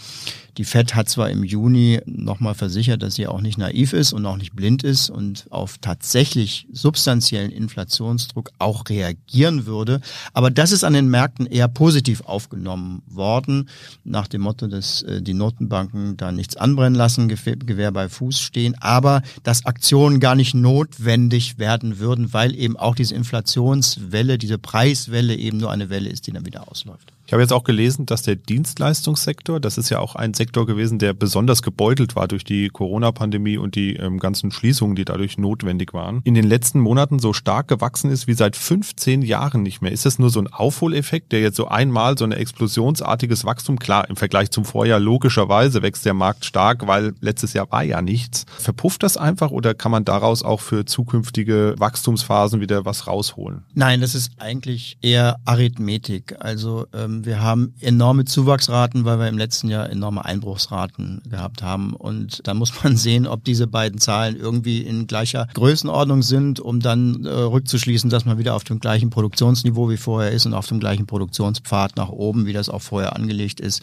Die 0.57 0.65
Fed 0.71 0.95
hat 0.95 1.09
zwar 1.09 1.31
im 1.31 1.43
Juni 1.43 2.01
nochmal 2.07 2.55
versichert, 2.55 3.03
dass 3.03 3.17
sie 3.17 3.27
auch 3.27 3.41
nicht 3.41 3.59
naiv 3.59 3.93
ist 3.93 4.13
und 4.13 4.25
auch 4.25 4.37
nicht 4.37 4.55
blind 4.55 4.85
ist 4.85 5.11
und 5.11 5.47
auf 5.51 5.79
tatsächlich 5.79 6.69
substanziellen 6.73 7.51
Inflationsdruck 7.51 8.53
auch 8.61 8.89
reagieren 8.89 9.67
würde. 9.67 10.01
Aber 10.33 10.49
das 10.53 10.71
ist 10.71 10.85
an 10.85 10.93
den 10.93 11.09
Märkten 11.09 11.47
eher 11.47 11.67
positiv 11.67 12.21
aufgenommen 12.21 13.03
worden, 13.09 13.69
nach 14.05 14.29
dem 14.29 14.43
Motto, 14.43 14.69
dass 14.69 15.03
äh, 15.03 15.21
die 15.21 15.35
Notenbanken 15.35 16.17
da 16.17 16.31
nichts 16.31 16.57
anbrennen 16.57 16.95
lassen, 16.95 17.27
Gewehr 17.27 17.91
bei 17.91 18.09
Fuß 18.09 18.39
stehen, 18.39 18.77
aber 18.81 19.23
dass 19.43 19.67
Aktionen 19.67 20.21
gar 20.21 20.37
nicht 20.37 20.55
notwendig 20.55 21.59
werden 21.59 21.99
würden, 21.99 22.33
weil 22.33 22.55
eben 22.55 22.77
auch 22.77 22.95
diese 22.95 23.17
Inflationswelle, 23.17 24.39
diese 24.39 24.59
Preiswelle 24.59 25.35
eben 25.35 25.59
nur 25.59 25.73
eine 25.73 25.91
Welle 25.91 26.11
ist, 26.11 26.29
die 26.29 26.33
dann 26.33 26.47
wieder 26.47 26.71
ausläuft. 26.71 27.13
Ich 27.31 27.33
habe 27.33 27.43
jetzt 27.43 27.53
auch 27.53 27.63
gelesen, 27.63 28.07
dass 28.07 28.23
der 28.23 28.35
Dienstleistungssektor, 28.35 29.61
das 29.61 29.79
ist 29.79 29.89
ja 29.89 30.01
auch 30.01 30.17
ein 30.17 30.35
Sektor 30.35 30.60
gewesen, 30.67 30.99
der 30.99 31.13
besonders 31.13 31.63
gebeutelt 31.63 32.17
war 32.17 32.29
durch 32.29 32.45
die 32.45 32.69
Corona-Pandemie 32.69 33.59
und 33.59 33.75
die 33.75 33.97
ähm, 33.97 34.19
ganzen 34.19 34.51
Schließungen, 34.51 34.97
die 34.97 35.05
dadurch 35.05 35.39
notwendig 35.39 35.93
waren, 35.93 36.21
in 36.25 36.35
den 36.35 36.47
letzten 36.47 36.81
Monaten 36.81 37.19
so 37.19 37.33
stark 37.33 37.69
gewachsen 37.69 38.11
ist 38.11 38.27
wie 38.27 38.35
seit 38.35 38.57
15 38.57 39.23
Jahren 39.23 39.63
nicht 39.63 39.83
mehr. 39.83 39.93
Ist 39.93 40.07
das 40.07 40.19
nur 40.19 40.31
so 40.31 40.41
ein 40.41 40.47
Aufholeffekt, 40.47 41.33
der 41.33 41.41
jetzt 41.41 41.57
so 41.57 41.69
einmal 41.69 42.17
so 42.19 42.25
ein 42.25 42.33
explosionsartiges 42.33 43.45
Wachstum, 43.45 43.79
klar, 43.79 44.09
im 44.09 44.17
Vergleich 44.17 44.51
zum 44.51 44.65
Vorjahr 44.65 45.01
logischerweise 45.01 45.83
wächst 45.83 46.05
der 46.05 46.15
Markt 46.15 46.45
stark, 46.45 46.87
weil 46.87 47.15
letztes 47.21 47.53
Jahr 47.53 47.71
war 47.71 47.83
ja 47.83 48.03
nichts. 48.03 48.47
Verpufft 48.59 49.03
das 49.03 49.17
einfach 49.17 49.51
oder 49.51 49.75
kann 49.75 49.93
man 49.93 50.05
daraus 50.05 50.43
auch 50.43 50.61
für 50.61 50.85
zukünftige 50.85 51.75
Wachstumsphasen 51.79 52.61
wieder 52.61 52.85
was 52.85 53.07
rausholen? 53.07 53.65
Nein, 53.75 54.01
das 54.01 54.15
ist 54.15 54.33
eigentlich 54.39 54.99
eher 55.01 55.37
Arithmetik. 55.45 56.37
Also 56.41 56.87
ähm, 56.93 57.25
wir 57.25 57.43
haben 57.43 57.75
enorme 57.81 58.25
Zuwachsraten, 58.25 59.05
weil 59.05 59.19
wir 59.19 59.29
im 59.29 59.39
letzten 59.39 59.69
Jahr 59.69 59.91
enorme 59.91 60.25
Einbruchsraten 60.51 61.23
gehabt 61.29 61.63
haben. 61.63 61.95
Und 61.95 62.47
da 62.47 62.55
muss 62.55 62.83
man 62.83 62.97
sehen, 62.97 63.27
ob 63.27 63.45
diese 63.45 63.67
beiden 63.67 63.99
Zahlen 63.99 64.37
irgendwie 64.37 64.81
in 64.81 65.07
gleicher 65.07 65.47
Größenordnung 65.55 66.23
sind, 66.23 66.61
um 66.61 66.81
dann 66.81 67.25
äh, 67.25 67.29
rückzuschließen, 67.29 68.11
dass 68.11 68.25
man 68.25 68.39
wieder 68.39 68.55
auf 68.55 68.65
dem 68.65 68.81
gleichen 68.81 69.11
Produktionsniveau 69.11 69.89
wie 69.91 69.97
vorher 69.97 70.33
ist 70.33 70.47
und 70.47 70.55
auf 70.55 70.67
dem 70.67 70.81
gleichen 70.81 71.07
Produktionspfad 71.07 71.97
nach 71.97 72.09
oben, 72.09 72.47
wie 72.47 72.53
das 72.53 72.69
auch 72.69 72.83
vorher 72.83 73.15
angelegt 73.17 73.61
ist. 73.61 73.83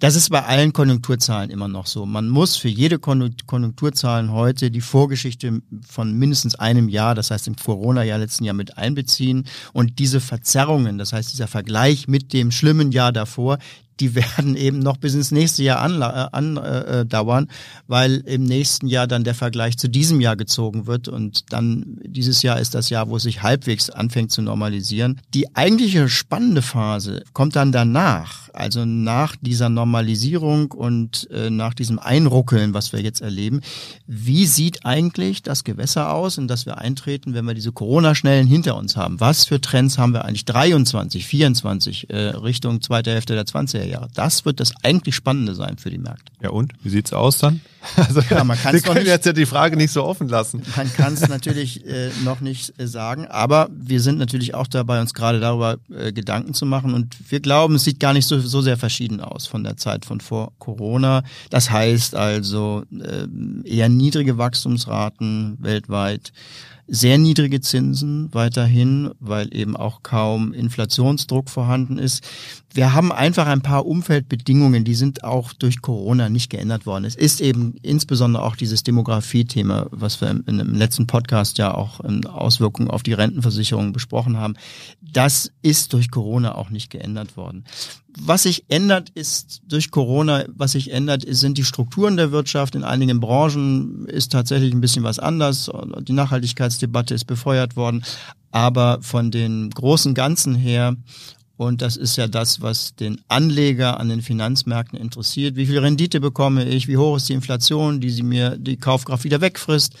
Das 0.00 0.16
ist 0.16 0.30
bei 0.30 0.44
allen 0.44 0.72
Konjunkturzahlen 0.72 1.50
immer 1.50 1.68
noch 1.68 1.86
so. 1.86 2.06
Man 2.06 2.28
muss 2.28 2.56
für 2.56 2.68
jede 2.68 2.98
Konjunkturzahlen 2.98 4.32
heute 4.32 4.70
die 4.70 4.80
Vorgeschichte 4.80 5.60
von 5.86 6.12
mindestens 6.12 6.54
einem 6.54 6.88
Jahr, 6.88 7.14
das 7.14 7.30
heißt 7.30 7.48
im 7.48 7.56
Corona-Jahr 7.56 8.18
letzten 8.18 8.44
Jahr 8.44 8.54
mit 8.54 8.78
einbeziehen 8.78 9.44
und 9.72 9.98
diese 9.98 10.20
Verzerrungen, 10.20 10.98
das 10.98 11.12
heißt 11.12 11.32
dieser 11.32 11.48
Vergleich 11.48 12.08
mit 12.08 12.32
dem 12.32 12.50
schlimmen 12.50 12.92
Jahr 12.92 13.12
davor, 13.12 13.58
die 14.00 14.14
werden 14.14 14.56
eben 14.56 14.78
noch 14.78 14.96
bis 14.96 15.14
ins 15.14 15.30
nächste 15.30 15.62
Jahr 15.62 15.80
andauern, 15.80 16.28
an, 16.32 16.56
äh, 16.56 17.00
äh 17.00 17.46
weil 17.86 18.16
im 18.26 18.44
nächsten 18.44 18.86
Jahr 18.86 19.06
dann 19.06 19.24
der 19.24 19.34
Vergleich 19.34 19.78
zu 19.78 19.88
diesem 19.88 20.20
Jahr 20.20 20.36
gezogen 20.36 20.86
wird 20.86 21.08
und 21.08 21.52
dann 21.52 21.98
dieses 22.04 22.42
Jahr 22.42 22.60
ist 22.60 22.74
das 22.74 22.90
Jahr, 22.90 23.08
wo 23.08 23.16
es 23.16 23.22
sich 23.22 23.42
halbwegs 23.42 23.90
anfängt 23.90 24.32
zu 24.32 24.42
normalisieren. 24.42 25.20
Die 25.34 25.54
eigentliche 25.56 26.08
spannende 26.08 26.62
Phase 26.62 27.22
kommt 27.32 27.56
dann 27.56 27.72
danach, 27.72 28.48
also 28.52 28.84
nach 28.84 29.36
dieser 29.40 29.68
Normalisierung 29.68 30.72
und 30.72 31.28
äh, 31.30 31.50
nach 31.50 31.74
diesem 31.74 31.98
Einruckeln, 31.98 32.74
was 32.74 32.92
wir 32.92 33.00
jetzt 33.00 33.20
erleben. 33.20 33.60
Wie 34.06 34.46
sieht 34.46 34.84
eigentlich 34.84 35.42
das 35.42 35.64
Gewässer 35.64 36.12
aus, 36.12 36.38
in 36.38 36.48
das 36.48 36.66
wir 36.66 36.78
eintreten, 36.78 37.34
wenn 37.34 37.44
wir 37.44 37.54
diese 37.54 37.72
Corona-Schnellen 37.72 38.46
hinter 38.46 38.76
uns 38.76 38.96
haben? 38.96 39.20
Was 39.20 39.44
für 39.44 39.60
Trends 39.60 39.98
haben 39.98 40.12
wir 40.12 40.24
eigentlich 40.24 40.44
23, 40.44 41.26
24 41.26 42.10
äh, 42.10 42.16
Richtung 42.16 42.80
zweite 42.80 43.12
Hälfte 43.12 43.34
der 43.34 43.44
20er 43.44 43.85
Jahre. 43.88 44.08
Das 44.14 44.44
wird 44.44 44.60
das 44.60 44.72
eigentlich 44.82 45.14
Spannende 45.14 45.54
sein 45.54 45.78
für 45.78 45.90
die 45.90 45.98
Märkte. 45.98 46.32
Ja 46.40 46.50
und? 46.50 46.72
Wie 46.82 46.90
sieht's 46.90 47.12
aus 47.12 47.38
dann? 47.38 47.60
Also, 47.96 48.20
ja, 48.30 48.44
man 48.44 48.58
kann 48.58 48.80
können 48.82 48.98
nicht, 48.98 49.08
jetzt 49.08 49.26
ja 49.26 49.32
die 49.32 49.46
Frage 49.46 49.76
nicht 49.76 49.90
so 49.90 50.04
offen 50.04 50.28
lassen. 50.28 50.62
Man 50.76 50.92
kann 50.92 51.14
es 51.14 51.28
natürlich 51.28 51.84
äh, 51.86 52.10
noch 52.24 52.40
nicht 52.40 52.78
äh, 52.78 52.86
sagen, 52.86 53.26
aber 53.26 53.68
wir 53.72 54.00
sind 54.00 54.18
natürlich 54.18 54.54
auch 54.54 54.66
dabei, 54.66 55.00
uns 55.00 55.14
gerade 55.14 55.40
darüber 55.40 55.78
äh, 55.90 56.12
Gedanken 56.12 56.54
zu 56.54 56.66
machen 56.66 56.94
und 56.94 57.16
wir 57.28 57.40
glauben, 57.40 57.74
es 57.74 57.84
sieht 57.84 58.00
gar 58.00 58.12
nicht 58.12 58.26
so, 58.26 58.38
so 58.38 58.60
sehr 58.60 58.76
verschieden 58.76 59.20
aus 59.20 59.46
von 59.46 59.64
der 59.64 59.76
Zeit 59.76 60.04
von 60.04 60.20
vor 60.20 60.52
Corona. 60.58 61.22
Das 61.50 61.70
heißt 61.70 62.14
also 62.14 62.84
äh, 62.92 63.26
eher 63.68 63.88
niedrige 63.88 64.38
Wachstumsraten 64.38 65.56
weltweit 65.60 66.32
sehr 66.88 67.18
niedrige 67.18 67.60
Zinsen 67.60 68.32
weiterhin, 68.32 69.10
weil 69.18 69.52
eben 69.54 69.76
auch 69.76 70.02
kaum 70.02 70.52
Inflationsdruck 70.52 71.50
vorhanden 71.50 71.98
ist. 71.98 72.22
Wir 72.72 72.92
haben 72.92 73.10
einfach 73.10 73.46
ein 73.46 73.62
paar 73.62 73.86
Umfeldbedingungen, 73.86 74.84
die 74.84 74.94
sind 74.94 75.24
auch 75.24 75.52
durch 75.52 75.82
Corona 75.82 76.28
nicht 76.28 76.50
geändert 76.50 76.86
worden. 76.86 77.04
Es 77.04 77.16
ist 77.16 77.40
eben 77.40 77.75
insbesondere 77.82 78.42
auch 78.42 78.56
dieses 78.56 78.82
Demografie-Thema, 78.82 79.86
was 79.90 80.20
wir 80.20 80.30
im, 80.30 80.44
im 80.46 80.74
letzten 80.74 81.06
Podcast 81.06 81.58
ja 81.58 81.74
auch 81.74 82.00
in 82.00 82.26
Auswirkungen 82.26 82.90
auf 82.90 83.02
die 83.02 83.12
Rentenversicherung 83.12 83.92
besprochen 83.92 84.36
haben. 84.36 84.54
Das 85.00 85.50
ist 85.62 85.92
durch 85.92 86.10
Corona 86.10 86.54
auch 86.54 86.70
nicht 86.70 86.90
geändert 86.90 87.36
worden. 87.36 87.64
Was 88.18 88.44
sich 88.44 88.64
ändert, 88.68 89.10
ist 89.10 89.60
durch 89.66 89.90
Corona, 89.90 90.44
was 90.48 90.72
sich 90.72 90.90
ändert, 90.90 91.24
sind 91.28 91.58
die 91.58 91.64
Strukturen 91.64 92.16
der 92.16 92.32
Wirtschaft. 92.32 92.74
In 92.74 92.84
einigen 92.84 93.20
Branchen 93.20 94.06
ist 94.06 94.32
tatsächlich 94.32 94.72
ein 94.72 94.80
bisschen 94.80 95.04
was 95.04 95.18
anders. 95.18 95.70
Die 96.00 96.14
Nachhaltigkeitsdebatte 96.14 97.14
ist 97.14 97.26
befeuert 97.26 97.76
worden. 97.76 98.04
Aber 98.50 98.98
von 99.02 99.30
den 99.30 99.68
großen 99.68 100.14
Ganzen 100.14 100.54
her 100.54 100.96
und 101.56 101.80
das 101.80 101.96
ist 101.96 102.16
ja 102.16 102.26
das, 102.26 102.60
was 102.60 102.94
den 102.96 103.20
Anleger 103.28 103.98
an 103.98 104.08
den 104.08 104.20
Finanzmärkten 104.20 104.98
interessiert. 104.98 105.56
Wie 105.56 105.66
viel 105.66 105.78
Rendite 105.78 106.20
bekomme 106.20 106.64
ich? 106.66 106.86
Wie 106.86 106.98
hoch 106.98 107.16
ist 107.16 107.28
die 107.28 107.32
Inflation, 107.32 108.00
die 108.00 108.10
sie 108.10 108.22
mir 108.22 108.58
die 108.58 108.76
Kaufkraft 108.76 109.24
wieder 109.24 109.40
wegfrisst? 109.40 109.94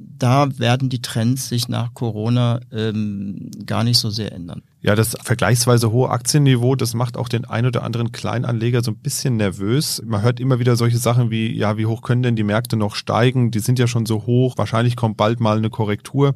Da 0.00 0.58
werden 0.58 0.88
die 0.88 1.02
Trends 1.02 1.48
sich 1.48 1.68
nach 1.68 1.94
Corona 1.94 2.60
ähm, 2.72 3.50
gar 3.66 3.84
nicht 3.84 3.98
so 3.98 4.10
sehr 4.10 4.32
ändern. 4.32 4.62
Ja, 4.82 4.94
das 4.94 5.14
vergleichsweise 5.22 5.92
hohe 5.92 6.08
Aktienniveau, 6.08 6.74
das 6.74 6.94
macht 6.94 7.18
auch 7.18 7.28
den 7.28 7.44
ein 7.44 7.66
oder 7.66 7.82
anderen 7.82 8.12
Kleinanleger 8.12 8.82
so 8.82 8.92
ein 8.92 8.96
bisschen 8.96 9.36
nervös. 9.36 10.02
Man 10.06 10.22
hört 10.22 10.40
immer 10.40 10.58
wieder 10.58 10.74
solche 10.76 10.96
Sachen 10.96 11.30
wie, 11.30 11.54
ja, 11.54 11.76
wie 11.76 11.84
hoch 11.84 12.00
können 12.00 12.22
denn 12.22 12.36
die 12.36 12.44
Märkte 12.44 12.76
noch 12.76 12.94
steigen? 12.94 13.50
Die 13.50 13.58
sind 13.58 13.78
ja 13.78 13.86
schon 13.86 14.06
so 14.06 14.24
hoch. 14.24 14.56
Wahrscheinlich 14.56 14.96
kommt 14.96 15.18
bald 15.18 15.38
mal 15.38 15.58
eine 15.58 15.68
Korrektur. 15.68 16.34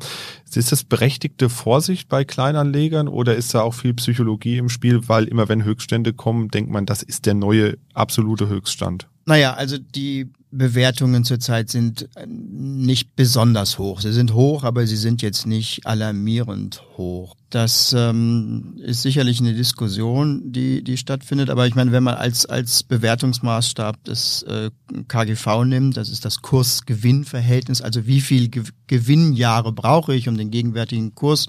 Ist 0.55 0.73
das 0.73 0.85
berechtigte 0.85 1.49
Vorsicht 1.49 2.09
bei 2.09 2.25
Kleinanlegern 2.25 3.09
oder 3.09 3.35
ist 3.35 3.55
da 3.55 3.63
auch 3.63 3.75
viel 3.75 3.95
Psychologie 3.95 4.59
im 4.59 4.69
Spiel? 4.69 5.09
Weil 5.09 5.25
immer 5.25 5.49
wenn 5.49 5.65
Höchststände 5.65 6.13
kommen, 6.13 6.49
denkt 6.49 6.71
man, 6.71 6.85
das 6.85 7.03
ist 7.03 7.25
der 7.25 7.35
neue 7.35 7.79
absolute 7.95 8.49
Höchststand. 8.49 9.09
Naja, 9.27 9.55
also 9.55 9.79
die 9.79 10.31
Bewertungen 10.57 11.25
zurzeit 11.25 11.69
sind 11.69 12.09
nicht 12.27 13.17
besonders 13.17 13.79
hoch. 13.79 14.01
Sie 14.01 14.13
sind 14.13 14.35
hoch, 14.35 14.63
aber 14.65 14.87
sie 14.87 14.97
sind 14.97 15.21
jetzt 15.21 15.47
nicht 15.47 15.87
alarmierend 15.87 16.83
hoch. 16.97 17.37
Das 17.51 17.95
ähm, 17.97 18.77
ist 18.79 19.03
sicherlich 19.03 19.41
eine 19.41 19.55
Diskussion, 19.55 20.53
die, 20.53 20.83
die 20.83 20.97
stattfindet. 20.97 21.51
Aber 21.51 21.67
ich 21.67 21.75
meine, 21.75 21.93
wenn 21.93 22.03
man 22.03 22.15
als, 22.15 22.47
als 22.47 22.83
Bewertungsmaßstab 22.83 23.97
das 24.05 24.43
äh, 24.45 24.71
KGV 25.09 25.65
nimmt, 25.65 25.97
das 25.97 26.09
ist 26.09 26.25
das 26.25 26.43
Kurs-Gewinn-Verhältnis, 26.43 27.83
also 27.83 28.07
wie 28.07 28.21
viel 28.21 28.49
Ge 28.49 28.65
Gewinnjahre 28.87 29.73
brauche 29.73 30.15
ich, 30.15 30.29
um 30.29 30.37
den 30.37 30.51
gegenwärtigen 30.51 31.15
Kurs 31.15 31.47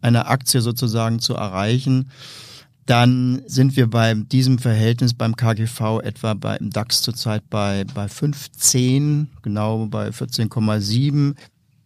einer 0.00 0.28
Aktie 0.28 0.60
sozusagen 0.60 1.20
zu 1.20 1.34
erreichen, 1.34 2.10
dann 2.92 3.40
sind 3.46 3.74
wir 3.74 3.88
bei 3.88 4.12
diesem 4.12 4.58
Verhältnis 4.58 5.14
beim 5.14 5.34
KGV 5.34 6.00
etwa 6.02 6.34
beim 6.34 6.68
DAX 6.68 7.00
zurzeit 7.00 7.42
bei, 7.48 7.84
bei 7.94 8.06
15, 8.06 9.30
genau 9.40 9.86
bei 9.86 10.08
14,7. 10.10 11.34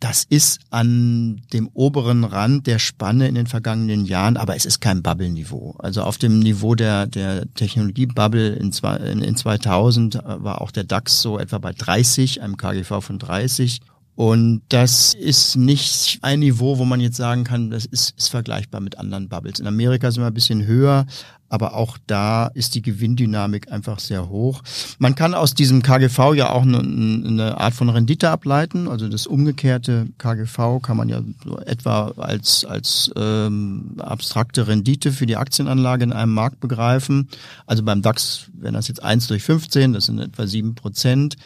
Das 0.00 0.25
ist 0.25 0.58
an 0.70 1.42
dem 1.52 1.70
oberen 1.75 2.25
Rand 2.25 2.66
der 2.66 2.80
Spanne 2.80 3.28
in 3.28 3.36
den 3.36 3.46
vergangenen 3.46 4.04
Jahren, 4.04 4.36
aber 4.36 4.56
es 4.56 4.66
ist 4.66 4.80
kein 4.80 5.04
Bubble-Niveau. 5.04 5.76
Also 5.78 6.02
auf 6.02 6.18
dem 6.18 6.40
Niveau 6.40 6.75
der, 6.75 7.06
der 7.06 7.44
Technologie-Bubble 7.54 8.56
in, 8.56 8.72
in, 8.72 9.22
in 9.22 9.36
2000 9.36 10.16
war 10.25 10.60
auch 10.60 10.72
der 10.72 10.82
DAX 10.82 11.22
so 11.22 11.38
etwa 11.38 11.58
bei 11.58 11.72
30, 11.72 12.42
einem 12.42 12.56
KGV 12.56 13.00
von 13.00 13.20
30. 13.20 13.80
Und 14.16 14.62
das 14.70 15.12
ist 15.12 15.56
nicht 15.56 16.18
ein 16.23 16.40
Niveau, 16.40 16.78
wo 16.78 16.87
man 16.87 17.00
jetzt 17.00 17.18
sagen 17.18 17.44
kann, 17.44 17.70
das 17.70 17.85
ist, 17.85 18.16
ist 18.16 18.28
vergleichbar 18.30 18.80
mit 18.80 18.99
anderen 18.99 19.28
Bubbles. 19.28 19.61
In 19.61 19.66
Amerika 19.66 20.11
sind 20.11 20.23
wir 20.23 20.28
ein 20.28 20.35
bisschen 20.35 20.66
höher, 20.66 21.06
aber 21.49 21.75
auch 21.75 21.99
da 22.06 22.46
ist 22.49 22.75
die 22.75 22.82
Gewinndynamik 22.82 23.70
einfach 23.70 23.99
sehr 23.99 24.28
hoch. 24.28 24.62
Man 24.99 25.14
kann 25.14 25.35
aus 25.35 25.54
diesem 25.54 25.82
KGV 25.82 26.35
ja 26.35 26.50
auch 26.50 26.62
eine, 26.62 26.78
eine 26.78 27.61
Art 27.61 27.75
von 27.75 27.88
Rendite 27.88 28.30
ableiten. 28.30 28.88
Also 28.88 29.08
das 29.08 29.26
umgekehrte 29.26 30.08
KGV 30.18 30.80
kann 30.80 30.96
man 30.96 31.08
ja 31.08 31.20
so 31.44 31.58
etwa 31.58 32.12
als, 32.16 32.64
als 32.64 33.12
ähm, 33.16 33.96
abstrakte 33.99 34.66
Rendite 34.66 35.12
für 35.12 35.26
die 35.26 35.37
Aktienanlage 35.37 36.04
in 36.04 36.12
einem 36.12 36.35
Markt 36.35 36.58
begreifen. 36.61 37.28
Also 37.66 37.82
beim 37.82 38.02
DAX 38.02 38.46
wären 38.54 38.75
das 38.75 38.88
jetzt 38.88 39.02
eins 39.02 39.26
durch 39.28 39.42
15, 39.42 39.92
das 39.92 40.06
sind 40.06 40.18
etwa 40.18 40.46
sieben 40.46 40.75
Prozent 40.75 41.37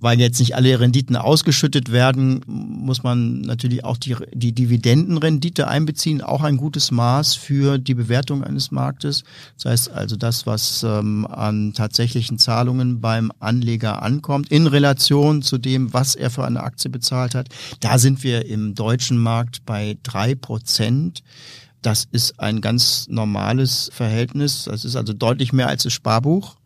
weil 0.00 0.18
jetzt 0.18 0.40
nicht 0.40 0.56
alle 0.56 0.80
Renditen 0.80 1.16
ausgeschüttet 1.16 1.92
werden, 1.92 2.40
muss 2.46 3.02
man 3.02 3.42
natürlich 3.42 3.84
auch 3.84 3.98
die, 3.98 4.16
die 4.32 4.52
Dividendenrendite 4.52 5.68
einbeziehen, 5.68 6.22
auch 6.22 6.42
ein 6.42 6.56
gutes 6.56 6.90
Maß 6.90 7.34
für 7.34 7.78
die 7.78 7.94
Bewertung 7.94 8.42
eines 8.42 8.70
Marktes. 8.70 9.24
Das 9.56 9.70
heißt 9.70 9.90
also 9.90 10.16
das, 10.16 10.46
was 10.46 10.82
ähm, 10.82 11.26
an 11.26 11.74
tatsächlichen 11.74 12.38
Zahlungen 12.38 13.00
beim 13.00 13.30
Anleger 13.38 14.02
ankommt, 14.02 14.50
in 14.50 14.66
Relation 14.66 15.42
zu 15.42 15.58
dem, 15.58 15.92
was 15.92 16.14
er 16.14 16.30
für 16.30 16.44
eine 16.44 16.62
Aktie 16.62 16.90
bezahlt 16.90 17.34
hat. 17.34 17.48
Da 17.80 17.98
sind 17.98 18.24
wir 18.24 18.46
im 18.46 18.74
deutschen 18.74 19.18
Markt 19.18 19.66
bei 19.66 19.98
drei 20.02 20.34
Prozent. 20.34 21.22
Das 21.82 22.06
ist 22.10 22.40
ein 22.40 22.60
ganz 22.60 23.06
normales 23.08 23.90
Verhältnis. 23.92 24.64
Das 24.64 24.84
ist 24.84 24.96
also 24.96 25.12
deutlich 25.12 25.52
mehr 25.52 25.68
als 25.68 25.82
das 25.82 25.92
Sparbuch. 25.92 26.56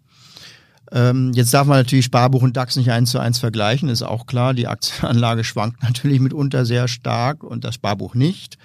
Ähm, 0.93 1.33
jetzt 1.35 1.55
darf 1.55 1.67
man 1.67 1.79
natürlich 1.79 2.05
Sparbuch 2.05 2.43
und 2.43 2.57
DAX 2.57 2.77
nicht 2.77 2.91
eins 2.91 3.11
zu 3.11 3.19
eins 3.19 3.39
vergleichen, 3.39 3.89
ist 3.89 4.03
auch 4.03 4.27
klar. 4.27 4.55
Die 4.55 4.69
Aktienanlage 4.69 5.45
schwankt 5.45 5.83
natürlich 5.83 6.21
mitunter 6.21 6.65
sehr 6.65 6.89
stark 6.89 7.43
und 7.43 7.65
das 7.65 7.77
Sparbuch 7.77 8.15
nicht. 8.15 8.59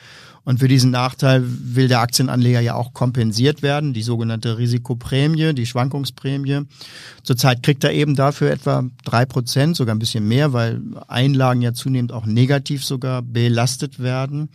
Und 0.45 0.59
für 0.59 0.67
diesen 0.67 0.89
Nachteil 0.89 1.43
will 1.45 1.87
der 1.87 1.99
Aktienanleger 1.99 2.59
ja 2.59 2.73
auch 2.73 2.93
kompensiert 2.93 3.61
werden, 3.61 3.93
die 3.93 4.01
sogenannte 4.01 4.57
Risikoprämie, 4.57 5.53
die 5.53 5.65
Schwankungsprämie. 5.65 6.61
Zurzeit 7.23 7.61
kriegt 7.61 7.83
er 7.83 7.91
eben 7.91 8.15
dafür 8.15 8.49
etwa 8.49 8.83
drei 9.05 9.25
Prozent, 9.25 9.75
sogar 9.75 9.93
ein 9.93 9.99
bisschen 9.99 10.27
mehr, 10.27 10.51
weil 10.51 10.81
Einlagen 11.07 11.61
ja 11.61 11.73
zunehmend 11.73 12.11
auch 12.11 12.25
negativ 12.25 12.83
sogar 12.83 13.21
belastet 13.21 13.99
werden. 13.99 14.49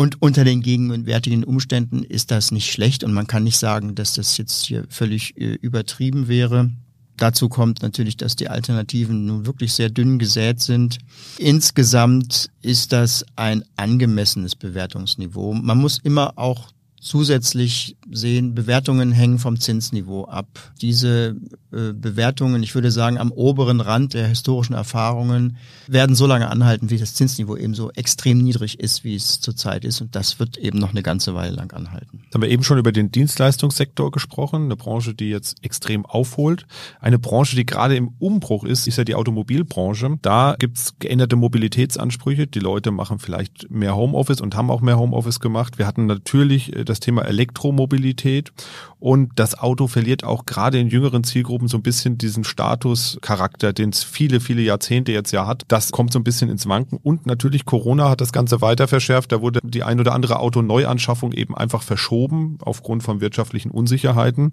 Und 0.00 0.22
unter 0.22 0.44
den 0.44 0.62
gegenwärtigen 0.62 1.44
Umständen 1.44 2.04
ist 2.04 2.30
das 2.30 2.52
nicht 2.52 2.72
schlecht 2.72 3.04
und 3.04 3.12
man 3.12 3.26
kann 3.26 3.44
nicht 3.44 3.58
sagen, 3.58 3.94
dass 3.94 4.14
das 4.14 4.38
jetzt 4.38 4.64
hier 4.64 4.86
völlig 4.88 5.36
äh, 5.36 5.58
übertrieben 5.60 6.26
wäre. 6.26 6.70
Dazu 7.18 7.50
kommt 7.50 7.82
natürlich, 7.82 8.16
dass 8.16 8.34
die 8.34 8.48
Alternativen 8.48 9.26
nun 9.26 9.44
wirklich 9.44 9.74
sehr 9.74 9.90
dünn 9.90 10.18
gesät 10.18 10.62
sind. 10.62 11.00
Insgesamt 11.36 12.48
ist 12.62 12.92
das 12.92 13.26
ein 13.36 13.62
angemessenes 13.76 14.56
Bewertungsniveau. 14.56 15.52
Man 15.52 15.76
muss 15.76 15.98
immer 15.98 16.38
auch 16.38 16.70
zusätzlich 17.00 17.96
sehen, 18.10 18.54
Bewertungen 18.54 19.10
hängen 19.10 19.38
vom 19.38 19.58
Zinsniveau 19.58 20.26
ab. 20.26 20.46
Diese 20.82 21.36
äh, 21.72 21.92
Bewertungen, 21.94 22.62
ich 22.62 22.74
würde 22.74 22.90
sagen, 22.90 23.16
am 23.16 23.32
oberen 23.32 23.80
Rand 23.80 24.12
der 24.12 24.28
historischen 24.28 24.74
Erfahrungen 24.74 25.56
werden 25.86 26.14
so 26.14 26.26
lange 26.26 26.48
anhalten, 26.48 26.90
wie 26.90 26.98
das 26.98 27.14
Zinsniveau 27.14 27.56
eben 27.56 27.74
so 27.74 27.90
extrem 27.92 28.38
niedrig 28.38 28.78
ist, 28.80 29.02
wie 29.02 29.14
es 29.14 29.40
zurzeit 29.40 29.84
ist. 29.84 30.02
Und 30.02 30.14
das 30.14 30.38
wird 30.38 30.58
eben 30.58 30.78
noch 30.78 30.90
eine 30.90 31.02
ganze 31.02 31.34
Weile 31.34 31.56
lang 31.56 31.72
anhalten. 31.72 32.20
Jetzt 32.24 32.34
haben 32.34 32.42
wir 32.42 32.50
eben 32.50 32.64
schon 32.64 32.78
über 32.78 32.92
den 32.92 33.10
Dienstleistungssektor 33.10 34.10
gesprochen, 34.10 34.64
eine 34.64 34.76
Branche, 34.76 35.14
die 35.14 35.30
jetzt 35.30 35.64
extrem 35.64 36.04
aufholt. 36.04 36.66
Eine 37.00 37.18
Branche, 37.18 37.56
die 37.56 37.64
gerade 37.64 37.96
im 37.96 38.08
Umbruch 38.18 38.64
ist, 38.64 38.86
ist 38.86 38.98
ja 38.98 39.04
die 39.04 39.14
Automobilbranche. 39.14 40.18
Da 40.20 40.56
gibt's 40.58 40.94
geänderte 40.98 41.36
Mobilitätsansprüche. 41.36 42.46
Die 42.46 42.60
Leute 42.60 42.90
machen 42.90 43.18
vielleicht 43.18 43.70
mehr 43.70 43.96
Homeoffice 43.96 44.42
und 44.42 44.54
haben 44.54 44.70
auch 44.70 44.82
mehr 44.82 44.98
Homeoffice 44.98 45.40
gemacht. 45.40 45.78
Wir 45.78 45.86
hatten 45.86 46.04
natürlich 46.06 46.76
äh, 46.76 46.84
das 46.90 47.00
Thema 47.00 47.22
Elektromobilität 47.22 48.52
und 48.98 49.30
das 49.36 49.58
Auto 49.58 49.86
verliert 49.86 50.24
auch 50.24 50.44
gerade 50.44 50.78
in 50.78 50.88
jüngeren 50.88 51.24
Zielgruppen 51.24 51.68
so 51.68 51.78
ein 51.78 51.82
bisschen 51.82 52.18
diesen 52.18 52.44
Statuscharakter, 52.44 53.72
den 53.72 53.90
es 53.90 54.04
viele, 54.04 54.40
viele 54.40 54.62
Jahrzehnte 54.62 55.12
jetzt 55.12 55.32
ja 55.32 55.46
hat. 55.46 55.62
Das 55.68 55.90
kommt 55.90 56.12
so 56.12 56.18
ein 56.18 56.24
bisschen 56.24 56.50
ins 56.50 56.68
Wanken 56.68 56.98
und 57.02 57.26
natürlich 57.26 57.64
Corona 57.64 58.10
hat 58.10 58.20
das 58.20 58.32
Ganze 58.32 58.60
weiter 58.60 58.88
verschärft. 58.88 59.32
Da 59.32 59.40
wurde 59.40 59.60
die 59.62 59.82
ein 59.82 60.00
oder 60.00 60.12
andere 60.12 60.38
Autoneuanschaffung 60.38 61.32
eben 61.32 61.56
einfach 61.56 61.82
verschoben 61.82 62.58
aufgrund 62.60 63.02
von 63.02 63.20
wirtschaftlichen 63.20 63.70
Unsicherheiten. 63.70 64.52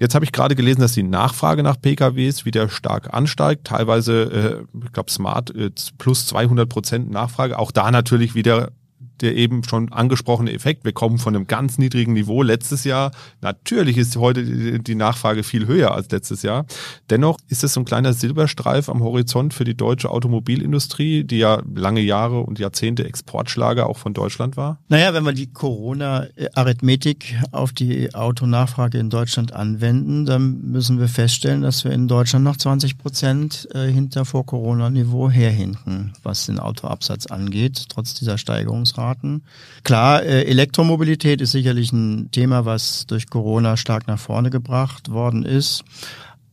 Jetzt 0.00 0.14
habe 0.14 0.24
ich 0.24 0.32
gerade 0.32 0.56
gelesen, 0.56 0.80
dass 0.80 0.92
die 0.92 1.02
Nachfrage 1.02 1.62
nach 1.62 1.78
PKWs 1.78 2.46
wieder 2.46 2.70
stark 2.70 3.12
ansteigt. 3.12 3.66
Teilweise, 3.66 4.64
äh, 4.72 4.82
ich 4.82 4.92
glaube, 4.92 5.10
Smart 5.10 5.54
äh, 5.54 5.70
plus 5.98 6.26
200 6.26 6.66
Prozent 6.66 7.10
Nachfrage. 7.10 7.58
Auch 7.58 7.70
da 7.70 7.90
natürlich 7.90 8.34
wieder 8.34 8.72
der 9.20 9.36
eben 9.36 9.64
schon 9.64 9.92
angesprochene 9.92 10.52
Effekt. 10.52 10.84
Wir 10.84 10.92
kommen 10.92 11.18
von 11.18 11.34
einem 11.34 11.46
ganz 11.46 11.78
niedrigen 11.78 12.12
Niveau 12.12 12.42
letztes 12.42 12.84
Jahr. 12.84 13.10
Natürlich 13.40 13.98
ist 13.98 14.16
heute 14.16 14.80
die 14.80 14.94
Nachfrage 14.94 15.42
viel 15.42 15.66
höher 15.66 15.92
als 15.92 16.10
letztes 16.10 16.42
Jahr. 16.42 16.64
Dennoch 17.10 17.38
ist 17.48 17.64
es 17.64 17.74
so 17.74 17.80
ein 17.80 17.84
kleiner 17.84 18.12
Silberstreif 18.12 18.88
am 18.88 19.02
Horizont 19.02 19.54
für 19.54 19.64
die 19.64 19.76
deutsche 19.76 20.10
Automobilindustrie, 20.10 21.24
die 21.24 21.38
ja 21.38 21.62
lange 21.74 22.00
Jahre 22.00 22.40
und 22.40 22.58
Jahrzehnte 22.58 23.04
Exportschlager 23.04 23.86
auch 23.86 23.98
von 23.98 24.14
Deutschland 24.14 24.56
war. 24.56 24.78
Naja, 24.88 25.12
wenn 25.14 25.24
wir 25.24 25.32
die 25.32 25.52
Corona-Arithmetik 25.52 27.38
auf 27.52 27.72
die 27.72 28.14
Autonachfrage 28.14 28.98
in 28.98 29.10
Deutschland 29.10 29.52
anwenden, 29.52 30.24
dann 30.24 30.60
müssen 30.62 30.98
wir 30.98 31.08
feststellen, 31.08 31.62
dass 31.62 31.84
wir 31.84 31.92
in 31.92 32.08
Deutschland 32.08 32.44
noch 32.44 32.56
20 32.56 32.98
Prozent 32.98 33.68
äh, 33.74 33.86
hinter 33.86 34.24
Vor-Corona-Niveau 34.24 35.30
herhinken, 35.30 36.12
was 36.22 36.46
den 36.46 36.58
Autoabsatz 36.58 37.26
angeht, 37.26 37.86
trotz 37.88 38.14
dieser 38.14 38.38
Steigerungsrate. 38.38 39.09
Daten. 39.10 39.42
Klar, 39.82 40.22
äh, 40.22 40.44
Elektromobilität 40.44 41.40
ist 41.40 41.52
sicherlich 41.52 41.92
ein 41.92 42.30
Thema, 42.30 42.64
was 42.64 43.06
durch 43.06 43.28
Corona 43.28 43.76
stark 43.76 44.06
nach 44.06 44.18
vorne 44.18 44.50
gebracht 44.50 45.10
worden 45.10 45.44
ist. 45.44 45.84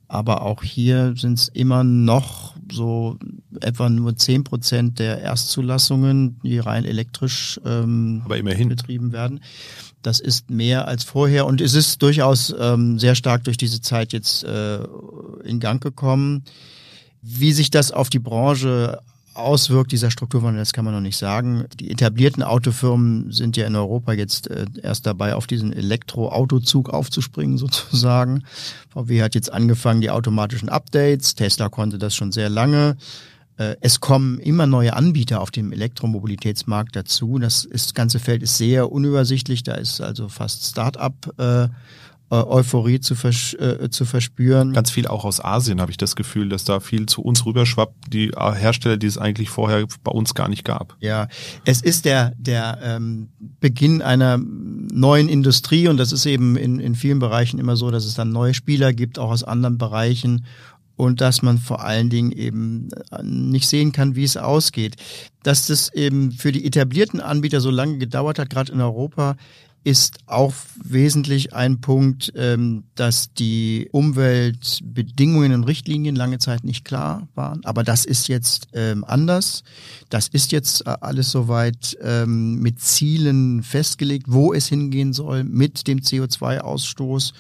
Aber 0.10 0.44
auch 0.44 0.64
hier 0.64 1.14
sind 1.18 1.38
es 1.38 1.50
immer 1.50 1.84
noch 1.84 2.56
so 2.72 3.18
etwa 3.60 3.90
nur 3.90 4.16
zehn 4.16 4.44
Prozent 4.44 5.00
der 5.00 5.22
Erstzulassungen, 5.22 6.40
die 6.44 6.60
rein 6.60 6.86
elektrisch 6.86 7.60
ähm, 7.66 8.22
Aber 8.24 8.38
immerhin. 8.38 8.70
betrieben 8.70 9.12
werden. 9.12 9.42
Das 10.02 10.22
ist 10.22 10.50
mehr 10.50 10.88
als 10.88 11.04
vorher 11.04 11.46
und 11.46 11.60
es 11.60 11.74
ist 11.74 12.02
durchaus 12.02 12.56
ähm, 12.58 13.00
sehr 13.00 13.16
stark 13.16 13.44
durch 13.44 13.58
diese 13.58 13.82
Zeit 13.82 14.14
jetzt 14.14 14.46
äh, 14.46 14.80
in 15.44 15.60
Gang 15.60 15.84
gekommen. 15.84 16.44
Wie 17.22 17.52
sich 17.52 17.70
das 17.70 17.92
auf 17.92 18.10
die 18.10 18.20
Branche 18.20 19.00
auswirkt, 19.38 19.92
dieser 19.92 20.12
Strukturwandel, 20.12 20.62
das 20.62 20.74
kann 20.74 20.86
man 20.86 20.94
noch 20.94 21.02
nicht 21.02 21.18
sagen. 21.18 21.66
Die 21.80 21.92
etablierten 21.92 22.44
Autofirmen 22.44 23.32
sind 23.32 23.58
ja 23.58 23.66
in 23.66 23.76
Europa 23.76 24.14
jetzt 24.14 24.50
äh, 24.50 24.66
erst 24.82 25.06
dabei, 25.06 25.36
auf 25.36 25.48
diesen 25.48 25.74
Elektroautozug 25.74 26.90
aufzuspringen 26.90 27.58
sozusagen. 27.58 28.44
VW 28.90 29.22
hat 29.22 29.36
jetzt 29.36 29.52
angefangen, 29.52 30.02
die 30.02 30.10
automatischen 30.10 30.70
Updates. 30.70 31.36
Tesla 31.36 31.70
konnte 31.70 31.98
das 31.98 32.16
schon 32.16 32.32
sehr 32.32 32.50
lange. 32.50 32.98
Äh, 33.58 33.76
es 33.82 34.00
kommen 34.00 34.40
immer 34.40 34.68
neue 34.68 34.94
Anbieter 34.94 35.42
auf 35.42 35.52
dem 35.52 35.72
Elektromobilitätsmarkt 35.72 36.96
dazu. 36.96 37.40
Das, 37.40 37.66
ist, 37.66 37.88
das 37.88 37.94
ganze 37.94 38.20
Feld 38.20 38.44
ist 38.44 38.58
sehr 38.58 38.92
unübersichtlich. 38.92 39.64
Da 39.64 39.76
ist 39.76 40.02
also 40.02 40.30
fast 40.30 40.66
Start-up 40.66 41.34
äh, 41.38 41.68
Euphorie 42.30 43.00
zu, 43.00 43.16
vers 43.16 43.54
äh, 43.54 43.90
zu 43.90 44.04
verspüren. 44.04 44.74
Ganz 44.74 44.92
viel 44.92 45.08
auch 45.08 45.24
aus 45.24 45.44
Asien 45.44 45.80
habe 45.80 45.92
ich 45.92 45.98
das 45.98 46.16
Gefühl, 46.16 46.50
dass 46.50 46.66
da 46.66 46.80
viel 46.80 47.06
zu 47.06 47.22
uns 47.22 47.46
rüberschwappt, 47.46 48.14
die 48.14 48.32
Hersteller, 48.36 48.98
die 48.98 49.08
es 49.08 49.18
eigentlich 49.18 49.50
vorher 49.50 49.86
bei 50.04 50.12
uns 50.12 50.34
gar 50.34 50.50
nicht 50.50 50.66
gab. 50.66 50.98
Ja, 51.00 51.28
es 51.64 51.82
ist 51.82 52.06
der, 52.06 52.34
der 52.38 52.80
ähm, 52.84 53.30
Beginn 53.60 54.02
einer 54.02 54.38
neuen 54.38 55.30
Industrie 55.30 55.88
und 55.88 55.98
das 55.98 56.12
ist 56.12 56.26
eben 56.26 56.58
in, 56.58 56.80
in 56.80 56.96
vielen 56.96 57.20
Bereichen 57.20 57.60
immer 57.60 57.78
so, 57.78 57.92
dass 57.92 58.06
es 58.06 58.16
dann 58.16 58.32
neue 58.32 58.54
Spieler 58.54 58.92
gibt, 58.94 59.20
auch 59.20 59.32
aus 59.32 59.44
anderen 59.44 59.78
Bereichen 59.78 60.46
und 60.98 61.22
dass 61.22 61.44
man 61.44 61.60
vor 61.60 61.84
allen 61.84 62.10
Dingen 62.10 62.32
eben 62.32 62.90
äh, 63.12 63.24
nicht 63.24 63.70
sehen 63.70 63.94
kann, 63.94 64.16
wie 64.16 64.24
es 64.24 64.36
ausgeht. 64.36 64.96
Dass 65.44 65.68
das 65.68 65.94
eben 65.94 66.32
für 66.32 66.52
die 66.52 66.66
etablierten 66.66 67.22
Anbieter 67.22 67.62
so 67.62 67.72
lange 67.72 68.00
gedauert 68.00 68.40
hat, 68.40 68.50
gerade 68.50 68.74
in 68.74 68.82
Europa, 68.82 69.38
ist 69.84 70.18
auch 70.26 70.54
wesentlich 70.84 71.54
ein 71.54 71.80
Punkt, 71.80 72.34
ähm, 72.36 72.84
dass 72.96 73.34
die 73.34 73.88
Umweltbedingungen 73.92 75.54
und 75.54 75.64
Richtlinien 75.64 76.16
lange 76.16 76.40
Zeit 76.40 76.64
nicht 76.64 76.84
klar 76.84 77.28
waren. 77.36 77.64
Aber 77.64 77.84
das 77.84 78.04
ist 78.04 78.28
jetzt 78.28 78.68
ähm, 78.74 79.06
anders. 79.06 79.64
Das 80.10 80.28
ist 80.28 80.52
jetzt 80.52 80.86
äh, 80.86 80.96
alles 81.02 81.32
soweit 81.32 81.98
ähm, 82.02 82.60
mit 82.60 82.82
Zielen 82.82 83.64
festgelegt, 83.64 84.26
wo 84.28 84.54
es 84.54 84.68
hingehen 84.68 85.14
soll 85.14 85.44
mit 85.44 85.88
dem 85.88 86.00
CO2-Ausstoß. 86.00 87.34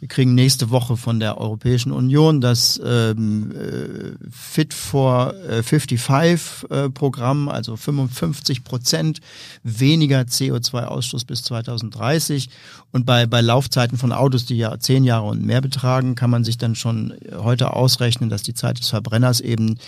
Wir 0.00 0.06
kriegen 0.06 0.36
nächste 0.36 0.70
Woche 0.70 0.96
von 0.96 1.18
der 1.18 1.38
Europäischen 1.38 1.90
Union 1.90 2.40
das 2.40 2.80
ähm, 2.84 3.50
äh, 3.50 4.30
Fit 4.30 4.72
for 4.72 5.34
55 5.62 6.70
äh, 6.70 6.88
Programm, 6.88 7.48
also 7.48 7.76
55 7.76 8.62
Prozent 8.62 9.20
weniger 9.64 10.20
CO2-Ausstoß 10.20 11.26
bis 11.26 11.42
2030. 11.42 12.48
Und 12.92 13.06
bei, 13.06 13.26
bei 13.26 13.40
Laufzeiten 13.40 13.98
von 13.98 14.12
Autos, 14.12 14.46
die 14.46 14.56
ja 14.56 14.78
zehn 14.78 15.02
Jahre 15.02 15.26
und 15.26 15.44
mehr 15.44 15.60
betragen, 15.60 16.14
kann 16.14 16.30
man 16.30 16.44
sich 16.44 16.58
dann 16.58 16.76
schon 16.76 17.14
heute 17.36 17.74
ausrechnen, 17.74 18.30
dass 18.30 18.42
die 18.42 18.54
Zeit 18.54 18.78
des 18.78 18.90
Verbrenners 18.90 19.40
eben 19.40 19.78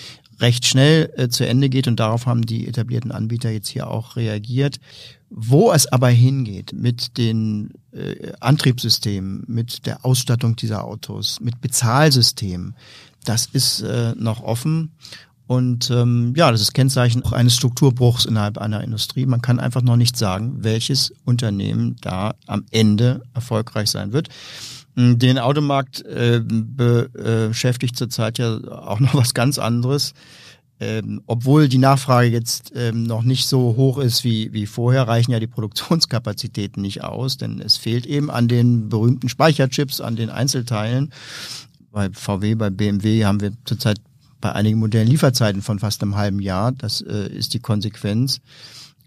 recht 0.40 0.66
schnell 0.66 1.12
äh, 1.16 1.29
zu 1.29 1.46
Ende 1.46 1.68
geht. 1.68 1.87
Und 1.87 2.01
darauf 2.01 2.27
haben 2.27 2.44
die 2.44 2.66
etablierten 2.66 3.12
Anbieter 3.12 3.51
jetzt 3.51 3.68
hier 3.68 3.88
auch 3.88 4.16
reagiert. 4.16 4.81
Wo 5.31 5.73
es 5.73 5.87
aber 5.90 6.09
hingeht 6.09 6.73
mit 6.73 7.16
den 7.16 7.71
äh, 7.93 8.33
Antriebssystemen, 8.40 9.45
mit 9.47 9.87
der 9.87 10.05
Ausstattung 10.05 10.57
dieser 10.57 10.85
Autos, 10.85 11.40
mit 11.40 11.61
Bezahlsystemen, 11.61 12.75
das 13.25 13.47
ist 13.47 13.83
äh, 13.83 14.12
noch 14.16 14.43
offen. 14.43 14.93
Und 15.47 15.90
ähm, 15.90 16.33
ja, 16.37 16.51
das 16.53 16.61
ist 16.61 16.75
Kennzeichen 16.75 17.25
auch 17.25 17.33
eines 17.33 17.57
Strukturbruchs 17.57 18.25
innerhalb 18.25 18.59
einer 18.59 18.85
Industrie. 18.85 19.27
Man 19.27 19.43
kann 19.43 19.59
einfach 19.59 19.83
noch 19.83 19.97
nicht 19.97 20.16
sagen, 20.16 20.62
welches 20.62 21.12
Unternehmen 21.25 21.97
da 22.01 22.35
am 22.47 22.64
Ende 22.71 23.23
erfolgreich 23.35 23.90
sein 23.90 24.12
wird. 24.12 24.29
Den 24.97 25.38
Automarkt 25.38 26.03
äh, 26.03 26.40
beschäftigt 26.45 27.97
zurzeit 27.97 28.38
ja 28.38 28.59
auch 28.69 29.01
noch 29.01 29.14
was 29.14 29.35
ganz 29.35 29.59
anderes. 29.59 30.14
Ähm, 30.83 31.21
obwohl 31.27 31.69
die 31.69 31.79
Nachfrage 31.79 32.29
jetzt 32.29 32.73
ähm, 32.75 33.03
noch 33.03 33.23
nicht 33.23 33.47
so 33.47 33.77
hoch 33.77 33.99
ist 33.99 34.25
wie, 34.25 34.53
wie 34.55 34.64
vorher, 34.64 35.07
reichen 35.07 35.33
ja 35.33 35.38
die 35.38 35.47
Produktionskapazitäten 35.47 36.81
nicht 36.81 37.05
aus, 37.05 37.37
denn 37.37 37.61
es 37.61 37.77
fehlt 37.77 38.07
eben 38.07 38.31
an 38.31 38.49
den 38.49 38.88
berühmten 38.88 39.29
Speicherchips, 39.29 40.01
an 40.01 40.16
den 40.16 40.31
Einzelteilen. 40.31 41.12
Bei 41.93 42.09
VW, 42.11 42.55
bei 42.55 42.71
BMW 42.71 43.27
haben 43.27 43.40
wir 43.40 43.53
zurzeit 43.66 43.99
bei 44.40 44.53
einigen 44.53 44.79
Modellen 44.79 45.09
Lieferzeiten 45.09 45.61
von 45.61 45.79
fast 45.79 46.03
einem 46.03 46.16
halben 46.16 46.40
Jahr. 46.40 46.73
Das 46.73 47.03
äh, 47.03 47.29
ist 47.29 47.53
die 47.53 47.61
Konsequenz. 47.61 48.40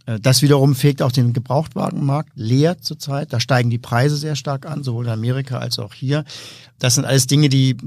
Äh, 0.05 0.19
das 0.19 0.41
wiederum 0.41 0.75
fegt 0.75 1.01
auch 1.01 1.11
den 1.11 1.33
Gebrauchtwagenmarkt 1.33 2.31
leer 2.35 2.79
zurzeit. 2.79 3.33
Da 3.33 3.39
steigen 3.39 3.69
die 3.69 3.77
Preise 3.77 4.17
sehr 4.17 4.35
stark 4.35 4.65
an, 4.65 4.83
sowohl 4.83 5.05
in 5.05 5.11
Amerika 5.11 5.59
als 5.59 5.79
auch 5.79 5.93
hier. 5.93 6.23
Das 6.79 6.95
sind 6.95 7.05
alles 7.05 7.27
Dinge, 7.27 7.49
die 7.49 7.77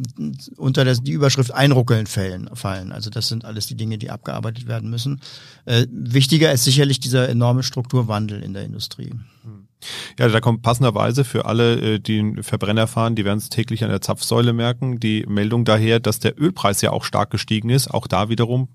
unter 0.57 0.85
die 0.94 1.12
Überschrift 1.12 1.52
Einruckeln 1.52 2.07
fallen, 2.07 2.48
fallen. 2.55 2.92
Also 2.92 3.11
das 3.11 3.29
sind 3.29 3.44
alles 3.44 3.66
die 3.66 3.76
Dinge, 3.76 3.98
die 3.98 4.11
abgearbeitet 4.11 4.66
werden 4.66 4.90
müssen. 4.90 5.20
Äh, 5.64 5.87
wichtiger 5.90 6.52
ist 6.52 6.64
sicherlich 6.64 7.00
dieser 7.00 7.29
enorme 7.29 7.62
Strukturwandel 7.62 8.42
in 8.42 8.55
der 8.55 8.64
Industrie. 8.64 9.12
Ja, 10.18 10.29
da 10.29 10.40
kommt 10.40 10.62
passenderweise 10.62 11.24
für 11.24 11.44
alle, 11.44 11.94
äh, 11.94 11.98
die 11.98 12.18
einen 12.18 12.42
Verbrenner 12.42 12.87
fahren, 12.87 13.14
die 13.14 13.24
werden 13.24 13.38
es 13.38 13.50
täglich 13.50 13.85
an 13.85 13.90
der 13.90 14.00
Zapfsäule 14.00 14.52
merken, 14.52 14.98
die 14.98 15.24
Meldung 15.29 15.64
daher, 15.64 16.00
dass 16.00 16.18
der 16.18 16.40
Ölpreis 16.40 16.81
ja 16.81 16.90
auch 16.90 17.05
stark 17.05 17.31
gestiegen 17.31 17.68
ist. 17.68 17.88
Auch 17.88 18.07
da 18.07 18.29
wiederum 18.29 18.68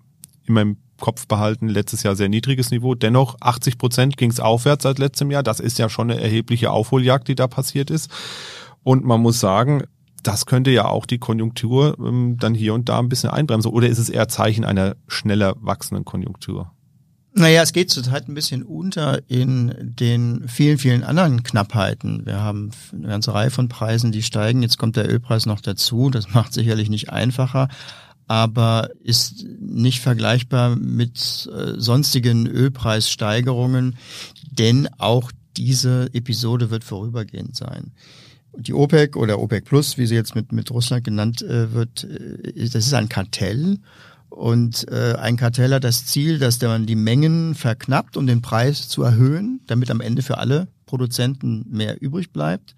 immer 0.51 0.61
im 0.61 0.77
Kopf 0.99 1.27
behalten, 1.27 1.67
letztes 1.67 2.03
Jahr 2.03 2.15
sehr 2.15 2.29
niedriges 2.29 2.71
Niveau. 2.71 2.93
Dennoch 2.93 3.37
80 3.39 3.77
Prozent 3.77 4.17
ging 4.17 4.29
es 4.29 4.39
aufwärts 4.39 4.83
seit 4.83 4.99
letztem 4.99 5.31
Jahr. 5.31 5.43
Das 5.43 5.59
ist 5.59 5.79
ja 5.79 5.89
schon 5.89 6.11
eine 6.11 6.21
erhebliche 6.21 6.71
Aufholjagd, 6.71 7.27
die 7.27 7.35
da 7.35 7.47
passiert 7.47 7.89
ist. 7.89 8.11
Und 8.83 9.03
man 9.03 9.21
muss 9.21 9.39
sagen, 9.39 9.83
das 10.23 10.45
könnte 10.45 10.69
ja 10.69 10.85
auch 10.85 11.05
die 11.05 11.17
Konjunktur 11.17 11.97
ähm, 11.99 12.37
dann 12.39 12.53
hier 12.53 12.73
und 12.73 12.89
da 12.89 12.99
ein 12.99 13.09
bisschen 13.09 13.31
einbremsen. 13.31 13.71
Oder 13.71 13.87
ist 13.87 13.97
es 13.97 14.09
eher 14.09 14.27
Zeichen 14.27 14.65
einer 14.65 14.95
schneller 15.07 15.55
wachsenden 15.59 16.05
Konjunktur? 16.05 16.71
Naja, 17.33 17.61
es 17.61 17.71
geht 17.71 17.89
zurzeit 17.89 18.27
ein 18.27 18.33
bisschen 18.33 18.61
unter 18.61 19.21
in 19.29 19.73
den 19.79 20.47
vielen, 20.49 20.77
vielen 20.77 21.03
anderen 21.03 21.43
Knappheiten. 21.43 22.25
Wir 22.25 22.41
haben 22.41 22.71
eine 22.93 23.07
ganze 23.07 23.33
Reihe 23.33 23.51
von 23.51 23.69
Preisen, 23.69 24.11
die 24.11 24.21
steigen. 24.21 24.61
Jetzt 24.61 24.77
kommt 24.77 24.97
der 24.97 25.09
Ölpreis 25.09 25.45
noch 25.45 25.61
dazu. 25.61 26.09
Das 26.09 26.33
macht 26.33 26.53
sicherlich 26.53 26.89
nicht 26.89 27.09
einfacher, 27.09 27.69
aber 28.31 28.91
ist 29.03 29.45
nicht 29.59 29.99
vergleichbar 29.99 30.77
mit 30.77 31.49
äh, 31.53 31.73
sonstigen 31.75 32.47
Ölpreissteigerungen, 32.47 33.97
denn 34.49 34.87
auch 34.99 35.33
diese 35.57 36.09
Episode 36.13 36.69
wird 36.69 36.85
vorübergehend 36.85 37.57
sein. 37.57 37.91
Die 38.55 38.73
OPEC 38.73 39.17
oder 39.17 39.37
OPEC 39.39 39.65
Plus, 39.65 39.97
wie 39.97 40.07
sie 40.07 40.15
jetzt 40.15 40.33
mit, 40.33 40.53
mit 40.53 40.71
Russland 40.71 41.03
genannt 41.03 41.41
äh, 41.41 41.73
wird, 41.73 42.05
äh, 42.05 42.69
das 42.69 42.85
ist 42.85 42.93
ein 42.93 43.09
Kartell 43.09 43.79
und 44.29 44.89
äh, 44.89 45.15
ein 45.15 45.35
Kartell 45.35 45.73
hat 45.73 45.83
das 45.83 46.05
Ziel, 46.05 46.39
dass 46.39 46.61
man 46.61 46.85
die 46.85 46.95
Mengen 46.95 47.53
verknappt, 47.53 48.15
um 48.15 48.27
den 48.27 48.41
Preis 48.41 48.87
zu 48.87 49.03
erhöhen, 49.03 49.59
damit 49.67 49.91
am 49.91 49.99
Ende 49.99 50.21
für 50.21 50.37
alle 50.37 50.69
Produzenten 50.85 51.65
mehr 51.69 52.01
übrig 52.01 52.31
bleibt. 52.31 52.77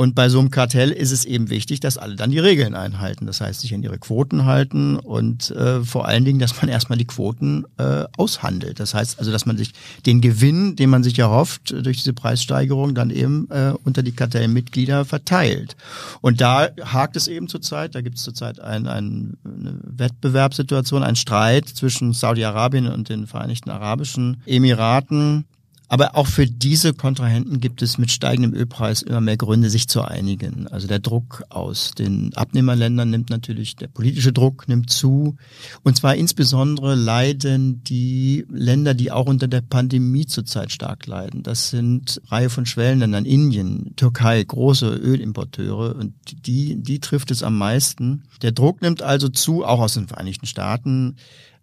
Und 0.00 0.14
bei 0.14 0.30
so 0.30 0.38
einem 0.38 0.50
Kartell 0.50 0.92
ist 0.92 1.10
es 1.10 1.26
eben 1.26 1.50
wichtig, 1.50 1.78
dass 1.80 1.98
alle 1.98 2.16
dann 2.16 2.30
die 2.30 2.38
Regeln 2.38 2.74
einhalten. 2.74 3.26
Das 3.26 3.42
heißt, 3.42 3.60
sich 3.60 3.74
an 3.74 3.82
ihre 3.82 3.98
Quoten 3.98 4.46
halten 4.46 4.96
und 4.96 5.50
äh, 5.50 5.84
vor 5.84 6.08
allen 6.08 6.24
Dingen, 6.24 6.38
dass 6.38 6.58
man 6.62 6.70
erstmal 6.70 6.96
die 6.96 7.06
Quoten 7.06 7.66
äh, 7.76 8.04
aushandelt. 8.16 8.80
Das 8.80 8.94
heißt 8.94 9.18
also, 9.18 9.30
dass 9.30 9.44
man 9.44 9.58
sich 9.58 9.74
den 10.06 10.22
Gewinn, 10.22 10.74
den 10.74 10.88
man 10.88 11.02
sich 11.02 11.18
erhofft 11.18 11.74
durch 11.84 11.98
diese 11.98 12.14
Preissteigerung, 12.14 12.94
dann 12.94 13.10
eben 13.10 13.46
äh, 13.50 13.74
unter 13.84 14.02
die 14.02 14.12
Kartellmitglieder 14.12 15.04
verteilt. 15.04 15.76
Und 16.22 16.40
da 16.40 16.70
hakt 16.82 17.16
es 17.16 17.28
eben 17.28 17.48
zurzeit. 17.48 17.94
Da 17.94 18.00
gibt 18.00 18.16
es 18.16 18.22
zurzeit 18.22 18.58
ein, 18.58 18.86
ein, 18.86 19.36
eine 19.44 19.80
Wettbewerbssituation, 19.82 21.02
ein 21.02 21.16
Streit 21.16 21.68
zwischen 21.68 22.14
Saudi-Arabien 22.14 22.86
und 22.86 23.10
den 23.10 23.26
Vereinigten 23.26 23.68
Arabischen 23.68 24.40
Emiraten 24.46 25.44
aber 25.90 26.14
auch 26.16 26.28
für 26.28 26.46
diese 26.46 26.94
Kontrahenten 26.94 27.58
gibt 27.58 27.82
es 27.82 27.98
mit 27.98 28.12
steigendem 28.12 28.54
Ölpreis 28.54 29.02
immer 29.02 29.20
mehr 29.20 29.36
Gründe, 29.36 29.68
sich 29.70 29.88
zu 29.88 30.02
einigen. 30.02 30.68
Also 30.68 30.86
der 30.86 31.00
Druck 31.00 31.42
aus 31.48 31.90
den 31.98 32.32
Abnehmerländern 32.36 33.10
nimmt 33.10 33.28
natürlich, 33.28 33.74
der 33.74 33.88
politische 33.88 34.32
Druck 34.32 34.68
nimmt 34.68 34.90
zu. 34.90 35.36
Und 35.82 35.96
zwar 35.96 36.14
insbesondere 36.14 36.94
leiden 36.94 37.82
die 37.82 38.46
Länder, 38.48 38.94
die 38.94 39.10
auch 39.10 39.26
unter 39.26 39.48
der 39.48 39.62
Pandemie 39.62 40.26
zurzeit 40.26 40.70
stark 40.70 41.08
leiden. 41.08 41.42
Das 41.42 41.70
sind 41.70 42.22
Reihe 42.28 42.50
von 42.50 42.66
Schwellenländern, 42.66 43.24
Indien, 43.24 43.96
Türkei, 43.96 44.44
große 44.44 44.94
Ölimporteure. 44.94 45.96
Und 45.96 46.14
die, 46.46 46.76
die 46.76 47.00
trifft 47.00 47.32
es 47.32 47.42
am 47.42 47.58
meisten. 47.58 48.22
Der 48.42 48.52
Druck 48.52 48.80
nimmt 48.80 49.02
also 49.02 49.28
zu, 49.28 49.64
auch 49.64 49.80
aus 49.80 49.94
den 49.94 50.06
Vereinigten 50.06 50.46
Staaten. 50.46 51.16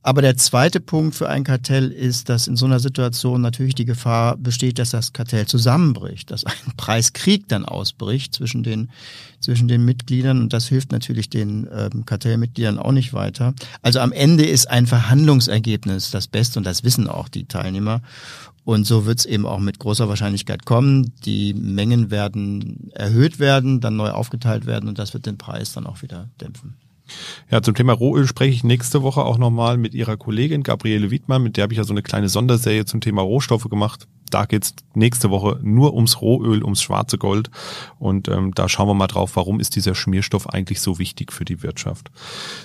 Aber 0.07 0.21
der 0.21 0.37
zweite 0.37 0.79
Punkt 0.79 1.15
für 1.15 1.27
ein 1.27 1.43
Kartell 1.43 1.91
ist, 1.91 2.29
dass 2.29 2.47
in 2.47 2.55
so 2.55 2.65
einer 2.65 2.79
Situation 2.79 3.41
natürlich 3.41 3.75
die 3.75 3.83
Gefahr 3.83 4.37
besteht, 4.37 4.79
dass 4.79 4.91
das 4.91 5.11
Kartell 5.11 5.47
zusammenbricht, 5.47 6.31
dass 6.31 6.45
ein 6.45 6.53
Preiskrieg 6.77 7.49
dann 7.49 7.65
ausbricht 7.65 8.33
zwischen 8.33 8.63
den, 8.63 8.89
zwischen 9.41 9.67
den 9.67 9.83
Mitgliedern 9.83 10.39
und 10.39 10.53
das 10.53 10.69
hilft 10.69 10.93
natürlich 10.93 11.29
den 11.29 11.67
ähm, 11.69 12.05
Kartellmitgliedern 12.05 12.79
auch 12.79 12.93
nicht 12.93 13.11
weiter. 13.11 13.53
Also 13.81 13.99
am 13.99 14.13
Ende 14.13 14.45
ist 14.45 14.69
ein 14.69 14.87
Verhandlungsergebnis 14.87 16.09
das 16.09 16.29
Beste 16.29 16.59
und 16.59 16.63
das 16.63 16.85
wissen 16.85 17.09
auch 17.09 17.27
die 17.27 17.43
Teilnehmer. 17.43 18.01
Und 18.63 18.87
so 18.87 19.05
wird 19.05 19.19
es 19.19 19.25
eben 19.25 19.45
auch 19.45 19.59
mit 19.59 19.77
großer 19.77 20.07
Wahrscheinlichkeit 20.07 20.65
kommen. 20.65 21.11
Die 21.25 21.53
Mengen 21.53 22.11
werden 22.11 22.91
erhöht 22.93 23.39
werden, 23.39 23.81
dann 23.81 23.97
neu 23.97 24.11
aufgeteilt 24.11 24.67
werden 24.67 24.87
und 24.87 24.99
das 24.99 25.13
wird 25.13 25.25
den 25.25 25.37
Preis 25.37 25.73
dann 25.73 25.85
auch 25.85 26.01
wieder 26.01 26.29
dämpfen. 26.39 26.75
Ja, 27.49 27.61
zum 27.61 27.75
Thema 27.75 27.93
Rohöl 27.93 28.27
spreche 28.27 28.53
ich 28.53 28.63
nächste 28.63 29.03
Woche 29.03 29.23
auch 29.23 29.37
nochmal 29.37 29.77
mit 29.77 29.93
ihrer 29.93 30.17
Kollegin 30.17 30.63
Gabriele 30.63 31.11
Wiedmann, 31.11 31.43
mit 31.43 31.57
der 31.57 31.63
habe 31.63 31.73
ich 31.73 31.77
ja 31.77 31.83
so 31.83 31.93
eine 31.93 32.03
kleine 32.03 32.29
Sonderserie 32.29 32.85
zum 32.85 33.01
Thema 33.01 33.21
Rohstoffe 33.21 33.69
gemacht. 33.69 34.07
Da 34.29 34.45
geht's 34.45 34.73
nächste 34.93 35.29
Woche 35.29 35.59
nur 35.61 35.93
ums 35.93 36.21
Rohöl, 36.21 36.63
ums 36.63 36.81
schwarze 36.81 37.17
Gold. 37.17 37.49
Und 37.97 38.27
ähm, 38.27 38.53
da 38.53 38.67
schauen 38.67 38.87
wir 38.87 38.93
mal 38.93 39.07
drauf, 39.07 39.35
warum 39.35 39.59
ist 39.59 39.75
dieser 39.75 39.95
Schmierstoff 39.95 40.49
eigentlich 40.49 40.81
so 40.81 40.99
wichtig 40.99 41.31
für 41.31 41.45
die 41.45 41.63
Wirtschaft. 41.63 42.11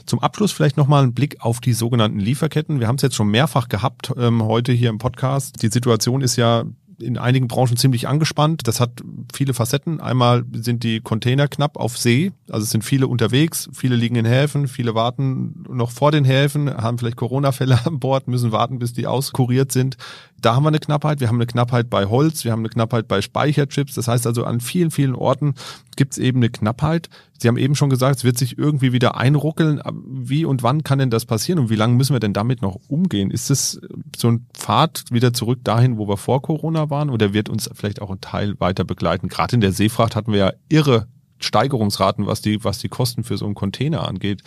Zum 0.07 0.21
Abschluss 0.21 0.53
vielleicht 0.53 0.77
nochmal 0.77 1.05
ein 1.05 1.15
Blick 1.15 1.37
auf 1.41 1.61
die 1.61 1.73
sogenannten 1.73 2.19
Lieferketten. 2.19 2.81
Wir 2.81 2.89
haben 2.89 2.97
es 2.97 3.03
jetzt 3.03 3.15
schon 3.15 3.29
mehrfach 3.29 3.69
gehabt 3.69 4.13
ähm, 4.17 4.43
heute 4.43 4.73
hier 4.73 4.91
im 4.91 4.99
Podcast. 4.99 5.63
Die 5.63 5.69
Situation 5.69 6.21
ist 6.21 6.37
ja 6.37 6.65
in 7.03 7.19
einigen 7.19 7.49
Branchen 7.49 7.77
ziemlich 7.77 8.09
angespannt. 8.09 8.63
Das 8.67 8.81
hat 8.81 9.03
viele 9.35 9.55
Facetten. 9.55 10.01
Einmal 10.01 10.45
sind 10.53 10.85
die 10.85 11.01
Container 11.01 11.49
knapp 11.49 11.77
auf 11.77 11.99
See, 11.99 12.33
also 12.49 12.65
es 12.65 12.71
sind 12.71 12.85
viele 12.85 13.09
unterwegs, 13.09 13.69
viele 13.73 13.97
liegen 13.97 14.17
in 14.17 14.25
Häfen, 14.25 14.69
viele 14.69 14.95
warten 14.95 15.65
noch 15.69 15.91
vor 15.91 16.13
den 16.13 16.25
Häfen, 16.25 16.75
haben 16.75 16.99
vielleicht 16.99 17.17
Corona-Fälle 17.17 17.79
an 17.85 17.99
Bord, 17.99 18.29
müssen 18.29 18.53
warten, 18.53 18.79
bis 18.79 18.93
die 18.93 19.07
auskuriert 19.07 19.73
sind. 19.73 19.97
Da 20.41 20.57
haben 20.57 20.65
wir 20.65 20.69
eine 20.69 20.81
Knappheit. 20.81 21.21
Wir 21.21 21.29
haben 21.29 21.37
eine 21.37 21.47
Knappheit 21.47 21.89
bei 21.89 22.07
Holz, 22.07 22.45
wir 22.45 22.53
haben 22.53 22.61
eine 22.61 22.69
Knappheit 22.69 23.07
bei 23.07 23.23
Speicherchips. 23.23 23.95
Das 23.95 24.09
heißt 24.09 24.27
also, 24.27 24.45
an 24.45 24.61
vielen, 24.61 24.91
vielen 24.91 25.15
Orten 25.15 25.55
gibt 25.97 26.13
es 26.13 26.19
eben 26.19 26.39
eine 26.39 26.51
Knappheit. 26.51 27.09
Sie 27.43 27.49
haben 27.49 27.57
eben 27.57 27.75
schon 27.75 27.91
gesagt, 27.91 28.19
es 28.19 28.25
wird 28.25 28.39
sich 28.39 28.57
irgendwie 28.57 28.93
wieder 28.93 29.17
einruckeln. 29.17 29.83
Wie 30.07 30.45
und 30.45 30.63
wann 30.63 30.85
kann 30.85 31.01
denn 31.01 31.11
das 31.11 31.27
passieren 31.27 31.59
und 31.59 31.71
wie 31.71 31.77
lange 31.77 31.95
müssen 31.95 32.15
wir 32.15 32.21
denn 32.21 32.33
damit 32.33 32.63
noch 32.63 32.79
umgehen? 32.89 33.31
Ist 33.31 33.51
es 33.51 33.81
so 34.17 34.29
ein 34.29 34.47
Pfad 34.55 35.05
wieder 35.11 35.33
zurück 35.33 35.59
dahin, 35.65 35.99
wo 35.99 36.09
wir 36.09 36.17
vor 36.17 36.41
Corona 36.41 36.89
waren 36.89 37.11
oder 37.11 37.33
wird 37.33 37.49
uns 37.49 37.69
vielleicht 37.75 38.01
auch 38.01 38.11
ein 38.11 38.21
Teil 38.21 38.59
weiter 38.61 38.85
begleiten? 38.85 39.29
Gerade 39.29 39.57
in 39.57 39.61
der 39.61 39.73
Seefracht 39.73 40.15
hatten 40.15 40.33
wir 40.33 40.39
ja 40.39 40.53
irre 40.69 41.09
Steigerungsraten, 41.41 42.27
was 42.27 42.41
die, 42.43 42.63
was 42.65 42.79
die 42.79 42.89
Kosten 42.89 43.25
für 43.25 43.37
so 43.37 43.45
einen 43.45 43.55
Container 43.55 44.07
angeht. 44.07 44.43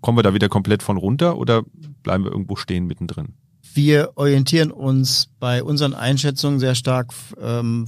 Kommen 0.00 0.16
wir 0.16 0.22
da 0.22 0.32
wieder 0.32 0.48
komplett 0.48 0.84
von 0.84 0.96
runter 0.96 1.36
oder 1.38 1.62
bleiben 2.02 2.24
wir 2.24 2.30
irgendwo 2.30 2.54
stehen 2.54 2.86
mittendrin? 2.86 3.34
Wir 3.76 4.12
orientieren 4.14 4.70
uns 4.70 5.28
bei 5.38 5.62
unseren 5.62 5.92
Einschätzungen 5.92 6.60
sehr 6.60 6.74
stark 6.74 7.12
ähm, 7.38 7.86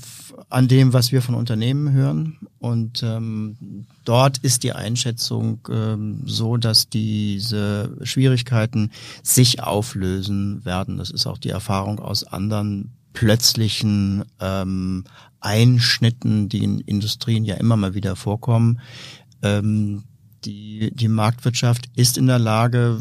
an 0.51 0.69
dem, 0.69 0.93
was 0.93 1.13
wir 1.13 1.23
von 1.23 1.35
Unternehmen 1.35 1.93
hören. 1.93 2.37
Und 2.59 3.03
ähm, 3.03 3.87
dort 4.05 4.37
ist 4.37 4.65
die 4.65 4.75
Einschätzung 4.75 5.67
ähm, 5.71 6.25
so, 6.27 6.59
dass 6.59 6.91
diese 6.91 7.97
Schwierigkeiten 8.03 8.91
sich 9.23 9.63
auflösen 9.63 10.63
werden. 10.67 10.99
Das 10.99 11.09
ist 11.11 11.27
auch 11.27 11.39
die 11.39 11.49
Erfahrung 11.49 12.01
aus 12.01 12.23
anderen 12.23 12.93
plötzlichen 13.15 14.27
ähm, 14.41 15.05
Einschnitten, 15.41 16.51
die 16.51 16.65
in 16.65 16.81
Industrien 16.81 17.47
ja 17.47 17.55
immer 17.55 17.79
mal 17.79 17.95
wieder 17.95 18.15
vorkommen. 18.15 18.81
Ähm, 19.41 20.05
die, 20.49 20.91
die 20.95 21.09
Marktwirtschaft 21.09 21.89
ist 21.95 22.17
in 22.17 22.27
der 22.27 22.39
Lage, 22.39 23.01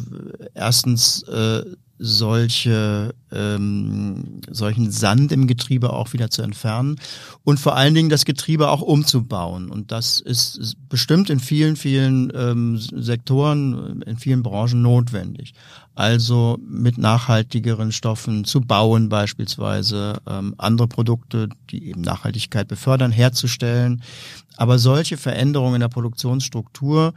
erstens 0.53 1.23
äh, 1.23 1.63
solche 1.99 3.15
ähm, 3.31 4.41
solchen 4.49 4.91
Sand 4.91 5.31
im 5.31 5.47
Getriebe 5.47 5.91
auch 5.93 6.13
wieder 6.13 6.29
zu 6.29 6.43
entfernen 6.43 6.99
und 7.43 7.59
vor 7.59 7.75
allen 7.75 7.95
Dingen 7.95 8.09
das 8.09 8.25
Getriebe 8.25 8.69
auch 8.69 8.81
umzubauen. 8.81 9.69
Und 9.69 9.91
das 9.91 10.19
ist 10.19 10.75
bestimmt 10.89 11.29
in 11.29 11.39
vielen, 11.39 11.75
vielen 11.75 12.31
ähm, 12.35 12.77
Sektoren, 12.77 14.03
in 14.03 14.17
vielen 14.17 14.43
Branchen 14.43 14.81
notwendig. 14.81 15.53
Also 15.97 16.59
mit 16.61 16.99
nachhaltigeren 16.99 17.91
Stoffen 17.91 18.45
zu 18.45 18.61
bauen 18.61 19.09
beispielsweise, 19.09 20.21
ähm, 20.29 20.53
andere 20.59 20.87
Produkte, 20.87 21.49
die 21.71 21.89
eben 21.89 22.01
Nachhaltigkeit 22.01 22.67
befördern, 22.67 23.11
herzustellen. 23.11 24.03
Aber 24.57 24.77
solche 24.77 25.17
Veränderungen 25.17 25.73
in 25.73 25.81
der 25.81 25.87
Produktionsstruktur, 25.87 27.15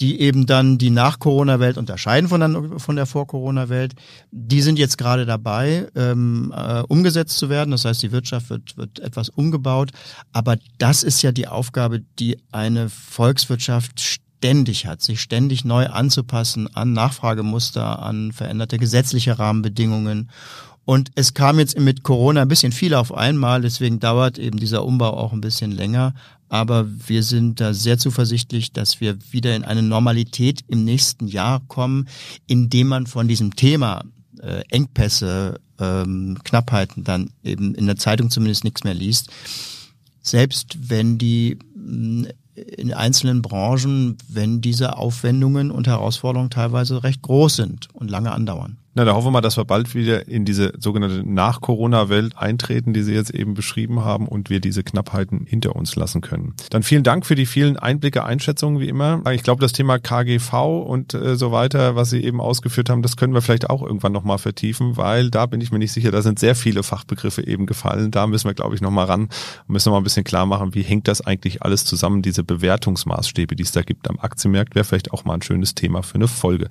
die 0.00 0.20
eben 0.22 0.46
dann 0.46 0.78
die 0.78 0.88
Nach-Corona-Welt 0.88 1.76
unterscheiden 1.76 2.30
von 2.30 2.40
der, 2.40 2.80
von 2.80 2.96
der 2.96 3.04
Vor-Corona-Welt. 3.04 3.92
Die 4.30 4.62
sind 4.62 4.78
jetzt 4.78 4.96
gerade 4.96 5.26
dabei, 5.26 5.86
ähm, 5.94 6.54
äh, 6.56 6.80
umgesetzt 6.80 7.36
zu 7.36 7.50
werden. 7.50 7.72
Das 7.72 7.84
heißt, 7.84 8.02
die 8.02 8.10
Wirtschaft 8.10 8.48
wird, 8.48 8.78
wird 8.78 9.00
etwas 9.00 9.28
umgebaut. 9.28 9.90
Aber 10.32 10.56
das 10.78 11.02
ist 11.02 11.20
ja 11.20 11.30
die 11.30 11.46
Aufgabe, 11.46 12.00
die 12.18 12.38
eine 12.52 12.88
Volkswirtschaft 12.88 14.00
ständig 14.38 14.86
hat, 14.86 15.02
sich 15.02 15.20
ständig 15.20 15.64
neu 15.64 15.86
anzupassen 15.86 16.68
an 16.74 16.92
Nachfragemuster, 16.92 18.02
an 18.02 18.32
veränderte 18.32 18.78
gesetzliche 18.78 19.38
Rahmenbedingungen. 19.38 20.30
Und 20.84 21.10
es 21.16 21.34
kam 21.34 21.58
jetzt 21.58 21.78
mit 21.78 22.04
Corona 22.04 22.42
ein 22.42 22.48
bisschen 22.48 22.70
viel 22.70 22.94
auf 22.94 23.12
einmal, 23.12 23.60
deswegen 23.60 23.98
dauert 23.98 24.38
eben 24.38 24.58
dieser 24.58 24.84
Umbau 24.84 25.10
auch 25.16 25.32
ein 25.32 25.40
bisschen 25.40 25.72
länger. 25.72 26.14
Aber 26.48 26.86
wir 27.08 27.24
sind 27.24 27.60
da 27.60 27.74
sehr 27.74 27.98
zuversichtlich, 27.98 28.72
dass 28.72 29.00
wir 29.00 29.18
wieder 29.32 29.56
in 29.56 29.64
eine 29.64 29.82
Normalität 29.82 30.60
im 30.68 30.84
nächsten 30.84 31.26
Jahr 31.26 31.60
kommen, 31.66 32.06
indem 32.46 32.86
man 32.86 33.06
von 33.08 33.26
diesem 33.26 33.56
Thema 33.56 34.04
äh, 34.40 34.62
Engpässe, 34.68 35.58
ähm, 35.80 36.38
Knappheiten 36.44 37.02
dann 37.02 37.30
eben 37.42 37.74
in 37.74 37.86
der 37.86 37.96
Zeitung 37.96 38.30
zumindest 38.30 38.62
nichts 38.62 38.84
mehr 38.84 38.94
liest. 38.94 39.30
Selbst 40.22 40.76
wenn 40.88 41.18
die 41.18 41.58
in 42.56 42.92
einzelnen 42.92 43.42
Branchen, 43.42 44.16
wenn 44.28 44.60
diese 44.60 44.96
Aufwendungen 44.96 45.70
und 45.70 45.86
Herausforderungen 45.86 46.50
teilweise 46.50 47.02
recht 47.02 47.22
groß 47.22 47.56
sind 47.56 47.88
und 47.92 48.10
lange 48.10 48.32
andauern. 48.32 48.78
Na, 48.96 49.04
da 49.04 49.12
hoffen 49.12 49.26
wir 49.26 49.30
mal, 49.30 49.40
dass 49.42 49.58
wir 49.58 49.66
bald 49.66 49.94
wieder 49.94 50.26
in 50.26 50.46
diese 50.46 50.72
sogenannte 50.78 51.22
Nach-Corona-Welt 51.22 52.38
eintreten, 52.38 52.94
die 52.94 53.02
Sie 53.02 53.12
jetzt 53.12 53.28
eben 53.28 53.52
beschrieben 53.52 54.02
haben 54.02 54.26
und 54.26 54.48
wir 54.48 54.58
diese 54.58 54.82
Knappheiten 54.82 55.44
hinter 55.44 55.76
uns 55.76 55.96
lassen 55.96 56.22
können. 56.22 56.54
Dann 56.70 56.82
vielen 56.82 57.02
Dank 57.02 57.26
für 57.26 57.34
die 57.34 57.44
vielen 57.44 57.76
Einblicke, 57.76 58.24
Einschätzungen 58.24 58.80
wie 58.80 58.88
immer. 58.88 59.22
Ich 59.32 59.42
glaube, 59.42 59.60
das 59.60 59.72
Thema 59.72 59.98
KGV 59.98 60.54
und 60.86 61.12
äh, 61.12 61.36
so 61.36 61.52
weiter, 61.52 61.94
was 61.94 62.08
Sie 62.08 62.24
eben 62.24 62.40
ausgeführt 62.40 62.88
haben, 62.88 63.02
das 63.02 63.18
können 63.18 63.34
wir 63.34 63.42
vielleicht 63.42 63.68
auch 63.68 63.82
irgendwann 63.82 64.12
nochmal 64.12 64.38
vertiefen, 64.38 64.96
weil 64.96 65.28
da 65.28 65.44
bin 65.44 65.60
ich 65.60 65.70
mir 65.70 65.78
nicht 65.78 65.92
sicher, 65.92 66.10
da 66.10 66.22
sind 66.22 66.38
sehr 66.38 66.54
viele 66.54 66.82
Fachbegriffe 66.82 67.46
eben 67.46 67.66
gefallen. 67.66 68.10
Da 68.10 68.26
müssen 68.26 68.48
wir, 68.48 68.54
glaube 68.54 68.76
ich, 68.76 68.80
nochmal 68.80 69.04
ran 69.04 69.24
und 69.24 69.68
müssen 69.68 69.90
nochmal 69.90 70.00
ein 70.00 70.04
bisschen 70.04 70.24
klar 70.24 70.46
machen, 70.46 70.74
wie 70.74 70.80
hängt 70.80 71.06
das 71.06 71.20
eigentlich 71.20 71.62
alles 71.62 71.84
zusammen, 71.84 72.22
diese 72.22 72.44
Bewertungsmaßstäbe, 72.44 73.56
die 73.56 73.62
es 73.62 73.72
da 73.72 73.82
gibt 73.82 74.08
am 74.08 74.18
Aktienmarkt, 74.20 74.74
wäre 74.74 74.86
vielleicht 74.86 75.12
auch 75.12 75.26
mal 75.26 75.34
ein 75.34 75.42
schönes 75.42 75.74
Thema 75.74 76.02
für 76.02 76.14
eine 76.14 76.28
Folge. 76.28 76.68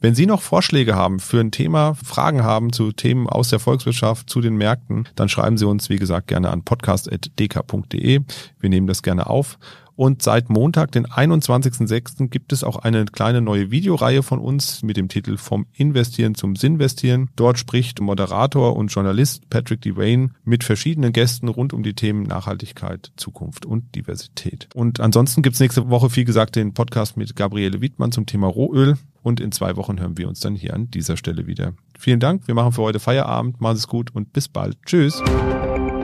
Wenn 0.00 0.14
Sie 0.14 0.24
noch 0.24 0.40
Vorschläge 0.40 0.94
haben 0.94 1.20
für 1.20 1.40
ein 1.40 1.50
Thema, 1.50 1.65
Fragen 1.70 2.42
haben 2.42 2.72
zu 2.72 2.92
Themen 2.92 3.28
aus 3.28 3.48
der 3.48 3.58
Volkswirtschaft, 3.58 4.30
zu 4.30 4.40
den 4.40 4.56
Märkten, 4.56 5.08
dann 5.14 5.28
schreiben 5.28 5.58
Sie 5.58 5.66
uns, 5.66 5.88
wie 5.88 5.96
gesagt, 5.96 6.28
gerne 6.28 6.50
an 6.50 6.62
podcast.dk.de. 6.62 8.20
Wir 8.60 8.68
nehmen 8.70 8.86
das 8.86 9.02
gerne 9.02 9.28
auf. 9.28 9.58
Und 9.96 10.22
seit 10.22 10.50
Montag, 10.50 10.92
den 10.92 11.06
21.06., 11.06 12.28
gibt 12.28 12.52
es 12.52 12.62
auch 12.62 12.76
eine 12.76 13.06
kleine 13.06 13.40
neue 13.40 13.70
Videoreihe 13.70 14.22
von 14.22 14.38
uns 14.38 14.82
mit 14.82 14.98
dem 14.98 15.08
Titel 15.08 15.38
Vom 15.38 15.66
Investieren 15.72 16.34
zum 16.34 16.54
Sinvestieren. 16.54 17.30
Dort 17.34 17.58
spricht 17.58 18.00
Moderator 18.00 18.76
und 18.76 18.88
Journalist 18.88 19.48
Patrick 19.48 19.80
Devane 19.80 20.30
mit 20.44 20.64
verschiedenen 20.64 21.12
Gästen 21.12 21.48
rund 21.48 21.72
um 21.72 21.82
die 21.82 21.94
Themen 21.94 22.24
Nachhaltigkeit, 22.24 23.10
Zukunft 23.16 23.64
und 23.64 23.94
Diversität. 23.94 24.68
Und 24.74 25.00
ansonsten 25.00 25.40
gibt's 25.40 25.60
nächste 25.60 25.88
Woche, 25.88 26.14
wie 26.14 26.24
gesagt, 26.24 26.56
den 26.56 26.74
Podcast 26.74 27.16
mit 27.16 27.34
Gabriele 27.34 27.80
Wiedmann 27.80 28.12
zum 28.12 28.26
Thema 28.26 28.48
Rohöl. 28.48 28.98
Und 29.26 29.40
in 29.40 29.50
zwei 29.50 29.74
Wochen 29.74 29.98
hören 29.98 30.16
wir 30.16 30.28
uns 30.28 30.38
dann 30.38 30.54
hier 30.54 30.72
an 30.72 30.88
dieser 30.88 31.16
Stelle 31.16 31.48
wieder. 31.48 31.72
Vielen 31.98 32.20
Dank. 32.20 32.46
Wir 32.46 32.54
machen 32.54 32.70
für 32.70 32.82
heute 32.82 33.00
Feierabend. 33.00 33.60
Machen 33.60 33.76
es 33.76 33.88
gut 33.88 34.14
und 34.14 34.32
bis 34.32 34.46
bald. 34.46 34.76
Tschüss. 34.86 35.20